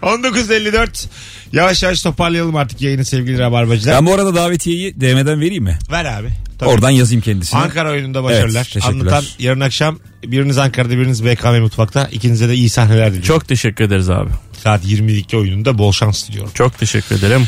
19.54 0.02 1.06
Yavaş 1.54 1.84
yavaş 1.84 2.02
toparlayalım 2.02 2.56
artık 2.56 2.82
yayını 2.82 3.06
sevgili 3.06 3.40
rabarbacılar. 3.40 3.96
ben 3.96 4.06
bu 4.06 4.14
arada 4.14 4.36
davetiyeyi 4.36 5.02
DM'den 5.02 5.42
vereyim 5.42 5.64
mi? 5.64 5.80
Ver 5.92 6.06
abi. 6.06 6.28
Tabii. 6.60 6.70
Oradan 6.70 6.90
yazayım 6.90 7.22
kendisine. 7.22 7.60
Ankara 7.60 7.92
oyununda 7.92 8.24
başarılar. 8.24 8.60
Evet, 8.60 8.74
teşekkürler. 8.74 9.02
Anlatan 9.02 9.24
yarın 9.40 9.60
akşam 9.60 10.00
biriniz 10.24 10.58
Ankara'da 10.58 10.90
biriniz 10.98 11.26
BKM 11.26 11.60
Mutfak'ta. 11.62 12.08
İkinize 12.12 12.50
de 12.50 12.56
iyi 12.56 12.70
sahneler 12.70 13.08
diliyorum. 13.08 13.28
Çok 13.28 13.48
teşekkür 13.48 13.84
ederiz 13.84 14.10
abi. 14.10 14.30
Saat 14.64 14.86
22 14.86 15.38
oyununda 15.38 15.78
bol 15.78 15.92
şans 15.92 16.28
diliyorum. 16.30 16.52
Çok 16.54 16.78
teşekkür 16.78 17.16
ederim. 17.16 17.48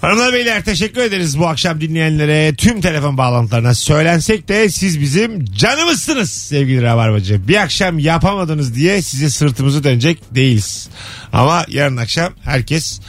Hanımlar 0.00 0.32
beyler 0.32 0.64
teşekkür 0.64 1.00
ederiz 1.00 1.38
bu 1.38 1.46
akşam 1.46 1.80
dinleyenlere. 1.80 2.54
Tüm 2.54 2.80
telefon 2.80 3.18
bağlantılarına 3.18 3.74
söylensek 3.74 4.48
de 4.48 4.68
siz 4.68 5.00
bizim 5.00 5.44
canımızsınız 5.44 6.30
sevgili 6.30 6.82
Rabarbacı. 6.82 7.48
Bir 7.48 7.56
akşam 7.56 7.98
yapamadınız 7.98 8.74
diye 8.74 9.02
size 9.02 9.30
sırtımızı 9.30 9.84
dönecek 9.84 10.18
değiliz. 10.34 10.88
Ama 11.32 11.64
yarın 11.68 11.96
akşam 11.96 12.32
herkes 12.42 13.00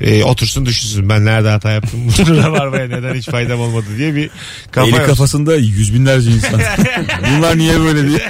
e, 0.00 0.24
otursun 0.24 0.66
düşünsün 0.66 1.08
ben 1.08 1.24
nerede 1.24 1.48
hata 1.48 1.70
yaptım. 1.70 2.00
Rabarbaya 2.18 2.88
neden 2.88 3.14
hiç 3.14 3.26
faydam 3.26 3.60
olmadı 3.60 3.86
diye 3.98 4.14
bir 4.14 4.30
kafa 4.70 4.88
Eli 4.88 5.06
kafasında 5.06 5.56
yüz 5.56 5.94
binlerce 5.94 6.30
insan. 6.30 6.60
Bunlar 7.36 7.58
niye 7.58 7.80
böyle 7.80 8.08
diye. 8.08 8.28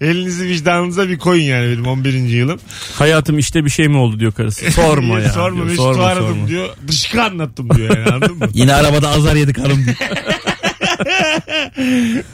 Elinizi 0.00 0.48
vicdanınıza 0.48 1.08
bir 1.08 1.18
koyun 1.18 1.42
yani 1.42 1.72
benim 1.72 1.86
11. 1.86 2.12
yılım. 2.14 2.60
Hayatım 2.94 3.38
işte 3.38 3.64
bir 3.64 3.70
şey 3.70 3.88
mi 3.88 3.96
oldu 3.96 4.20
diyor 4.20 4.32
karısı. 4.32 4.72
Sorma 4.72 5.20
ya. 5.20 5.32
sorma 5.32 5.56
diyor. 5.56 5.64
Mesut'u 5.66 5.82
sorma, 5.82 6.04
aradım 6.04 6.28
sorma. 6.28 6.48
diyor. 6.48 6.68
Dışkı 6.88 7.22
anlattım 7.22 7.70
diyor 7.76 7.96
yani 7.96 8.08
anladın 8.08 8.38
mı? 8.38 8.48
Yine 8.54 8.74
arabada 8.74 9.08
azar 9.08 9.36
yedik 9.36 9.58
hanım. 9.58 9.86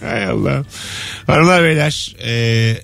Hay 0.00 0.24
Allah. 0.26 0.64
Hanımlar 1.26 1.62
beyler. 1.62 2.16
e, 2.26 2.76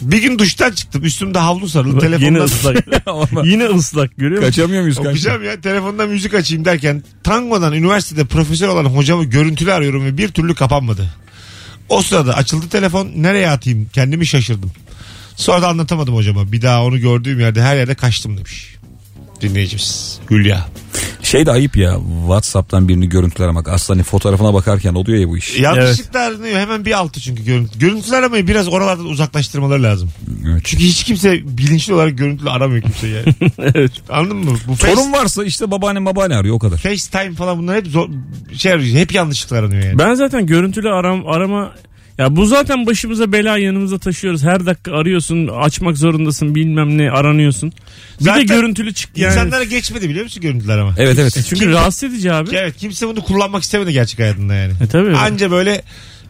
bir 0.00 0.22
gün 0.22 0.38
duştan 0.38 0.70
çıktım. 0.72 1.04
Üstümde 1.04 1.38
havlu 1.38 1.68
sarılı. 1.68 1.90
Yine 1.90 2.00
Telefondan 2.00 2.44
ıslak. 2.44 2.86
Yine 3.44 3.64
ıslak 3.64 4.16
görüyor 4.16 4.40
musun? 4.42 4.50
Kaçamıyor 4.50 4.82
muyuz 4.82 4.96
kanka? 4.96 5.10
okuyacağım 5.10 5.44
ya. 5.44 5.60
Telefonda 5.60 6.06
müzik 6.06 6.34
açayım 6.34 6.64
derken 6.64 7.02
tangodan 7.24 7.72
üniversitede 7.72 8.24
profesör 8.24 8.68
olan 8.68 8.84
hocamı 8.84 9.24
görüntülü 9.24 9.72
arıyorum 9.72 10.04
ve 10.04 10.18
bir 10.18 10.28
türlü 10.28 10.54
kapanmadı. 10.54 11.14
O 11.88 12.02
sırada 12.02 12.34
açıldı 12.34 12.68
telefon. 12.68 13.10
Nereye 13.16 13.50
atayım? 13.50 13.88
Kendimi 13.92 14.26
şaşırdım. 14.26 14.72
Sonra 15.36 15.62
da 15.62 15.68
anlatamadım 15.68 16.14
hocama. 16.14 16.52
Bir 16.52 16.62
daha 16.62 16.84
onu 16.84 16.98
gördüğüm 16.98 17.40
yerde 17.40 17.62
her 17.62 17.76
yerde 17.76 17.94
kaçtım 17.94 18.36
demiş. 18.36 18.74
Dinleyicimiz. 19.40 20.18
Hülya. 20.30 20.68
Şey 21.28 21.46
de 21.46 21.50
ayıp 21.50 21.76
ya 21.76 21.98
Whatsapp'tan 22.20 22.88
birini 22.88 23.08
görüntüler 23.08 23.44
aramak. 23.44 23.68
Aslında 23.68 23.96
hani 23.96 24.04
fotoğrafına 24.04 24.54
bakarken 24.54 24.94
oluyor 24.94 25.18
ya 25.18 25.28
bu 25.28 25.38
iş. 25.38 25.58
Yanlışlıkla 25.60 26.20
aranıyor. 26.20 26.58
Hemen 26.60 26.84
bir 26.84 26.92
altı 26.92 27.20
çünkü 27.20 27.44
görüntü. 27.44 27.78
Görüntülü 27.78 28.16
aramayı 28.16 28.46
biraz 28.46 28.68
oralardan 28.68 29.06
uzaklaştırmaları 29.06 29.82
lazım. 29.82 30.10
Evet. 30.50 30.60
Çünkü 30.64 30.84
hiç 30.84 31.04
kimse 31.04 31.58
bilinçli 31.58 31.94
olarak 31.94 32.18
görüntülü 32.18 32.50
aramıyor 32.50 32.82
kimse 32.82 33.08
yani. 33.08 33.34
evet. 33.58 33.92
Anladın 34.08 34.36
mı? 34.36 34.58
Bu 34.68 34.74
face, 34.74 34.94
Sorun 34.94 35.12
varsa 35.12 35.44
işte 35.44 35.70
babaanne 35.70 36.06
babaanne 36.06 36.36
arıyor 36.36 36.54
o 36.54 36.58
kadar. 36.58 36.76
FaceTime 36.76 37.34
falan 37.34 37.58
bunlar 37.58 37.76
hep 37.76 37.86
zor, 37.86 38.08
şey 38.56 38.72
arıyor. 38.72 38.96
Hep 38.96 39.14
yanlışlıkla 39.14 39.56
aranıyor 39.56 39.82
yani. 39.82 39.98
Ben 39.98 40.14
zaten 40.14 40.46
görüntülü 40.46 40.88
aram, 40.88 41.26
arama 41.26 41.74
ya 42.18 42.36
bu 42.36 42.46
zaten 42.46 42.86
başımıza 42.86 43.32
bela 43.32 43.58
yanımıza 43.58 43.98
taşıyoruz. 43.98 44.42
Her 44.42 44.66
dakika 44.66 44.92
arıyorsun, 44.92 45.48
açmak 45.48 45.96
zorundasın, 45.96 46.54
bilmem 46.54 46.98
ne 46.98 47.10
aranıyorsun. 47.10 47.72
Bir 48.20 48.24
Zaten 48.24 48.48
de 48.48 48.54
görüntülü 48.54 48.94
çık 48.94 49.18
yani. 49.18 49.32
İnsanlara 49.32 49.64
geçmedi 49.64 50.08
biliyor 50.08 50.24
musun 50.24 50.42
görüntülü 50.42 50.72
arama? 50.72 50.94
Evet 50.98 51.18
evet. 51.18 51.44
Çünkü 51.48 51.72
rahatsız 51.72 52.12
edici 52.12 52.32
abi. 52.32 52.50
Evet 52.56 52.76
kimse 52.76 53.08
bunu 53.08 53.22
kullanmak 53.24 53.62
istemedi 53.62 53.92
gerçek 53.92 54.18
hayatında 54.18 54.54
yani. 54.54 54.72
E 54.84 54.86
tabii. 54.86 55.16
Anca 55.16 55.50
böyle 55.50 55.82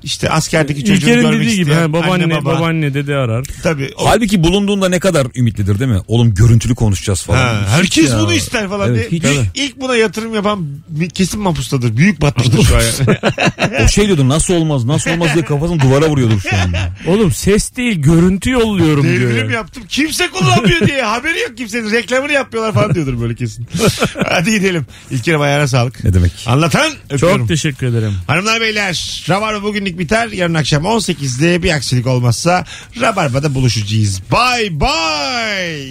işte 0.03 0.31
askerdeki 0.31 0.81
çocuğunu 0.81 0.97
İlker'in 0.97 1.23
görmek 1.23 1.41
dediği 1.41 1.57
gibi 1.57 1.71
isteyen 1.71 1.93
babaanne 1.93 2.25
anne 2.25 2.35
baba. 2.35 2.55
babaanne 2.55 2.95
dede 2.95 3.15
arar. 3.17 3.45
Tabii. 3.63 3.91
O- 3.99 4.09
Halbuki 4.09 4.43
bulunduğunda 4.45 4.89
ne 4.89 4.99
kadar 5.01 5.27
ümitlidir 5.37 5.79
değil 5.79 5.91
mi? 5.91 6.01
Oğlum 6.09 6.35
görüntülü 6.35 6.75
konuşacağız 6.75 7.23
falan. 7.23 7.39
Ha, 7.39 7.61
Hiç 7.63 7.69
herkes 7.69 8.11
ya. 8.11 8.19
bunu 8.19 8.33
ister 8.33 8.69
falan 8.69 8.89
Evet, 8.95 9.11
diye. 9.11 9.21
hiç. 9.23 9.39
İlk 9.55 9.81
buna 9.81 9.97
yatırım 9.97 10.35
yapan 10.35 10.67
kesin 11.15 11.41
mapustadır. 11.41 11.97
Büyük 11.97 12.21
batmıştır 12.23 12.63
şu 12.65 12.77
an. 12.77 12.81
yani. 12.81 13.19
O 13.85 13.89
şey 13.89 14.07
diyordu 14.07 14.29
nasıl 14.29 14.55
olmaz 14.55 14.85
nasıl 14.85 15.11
olmaz 15.11 15.35
diye 15.35 15.45
kafasını 15.45 15.81
duvara 15.81 16.09
vuruyordur 16.09 16.41
şu 16.41 16.57
anda. 16.57 16.79
Oğlum 17.07 17.33
ses 17.33 17.77
değil 17.77 18.03
görüntü 18.03 18.51
yolluyorum 18.51 19.03
diyor. 19.05 19.31
Devrim 19.31 19.51
ya. 19.51 19.57
yaptım. 19.57 19.83
Kimse 19.89 20.31
kullanmıyor 20.31 20.87
diye. 20.89 21.03
Haberi 21.03 21.41
yok 21.41 21.57
kimsenin. 21.57 21.91
Reklamını 21.93 22.33
yapmıyorlar 22.33 22.75
falan 22.75 22.95
diyordur 22.95 23.21
böyle 23.21 23.35
kesin. 23.35 23.67
Hadi 24.29 24.51
gidelim. 24.51 24.87
İlker'im 25.11 25.41
ayağına 25.41 25.69
sağlık. 25.69 26.05
Ne 26.05 26.15
demek? 26.15 26.33
Anlatan 26.47 26.93
öpüyorum. 27.11 27.39
Çok 27.39 27.49
teşekkür 27.49 27.87
ederim. 27.87 28.13
Hanımlar 28.27 28.61
beyler 28.61 29.25
Rabarba 29.29 29.75
bugünlük 29.89 29.99
biter. 29.99 30.29
Yarın 30.29 30.55
akşam 30.55 30.85
18'de 30.85 31.63
bir 31.63 31.71
aksilik 31.71 32.07
olmazsa 32.07 32.65
Rabarba'da 33.01 33.55
buluşacağız. 33.55 34.21
Bye 34.31 34.81
bye. 34.81 35.87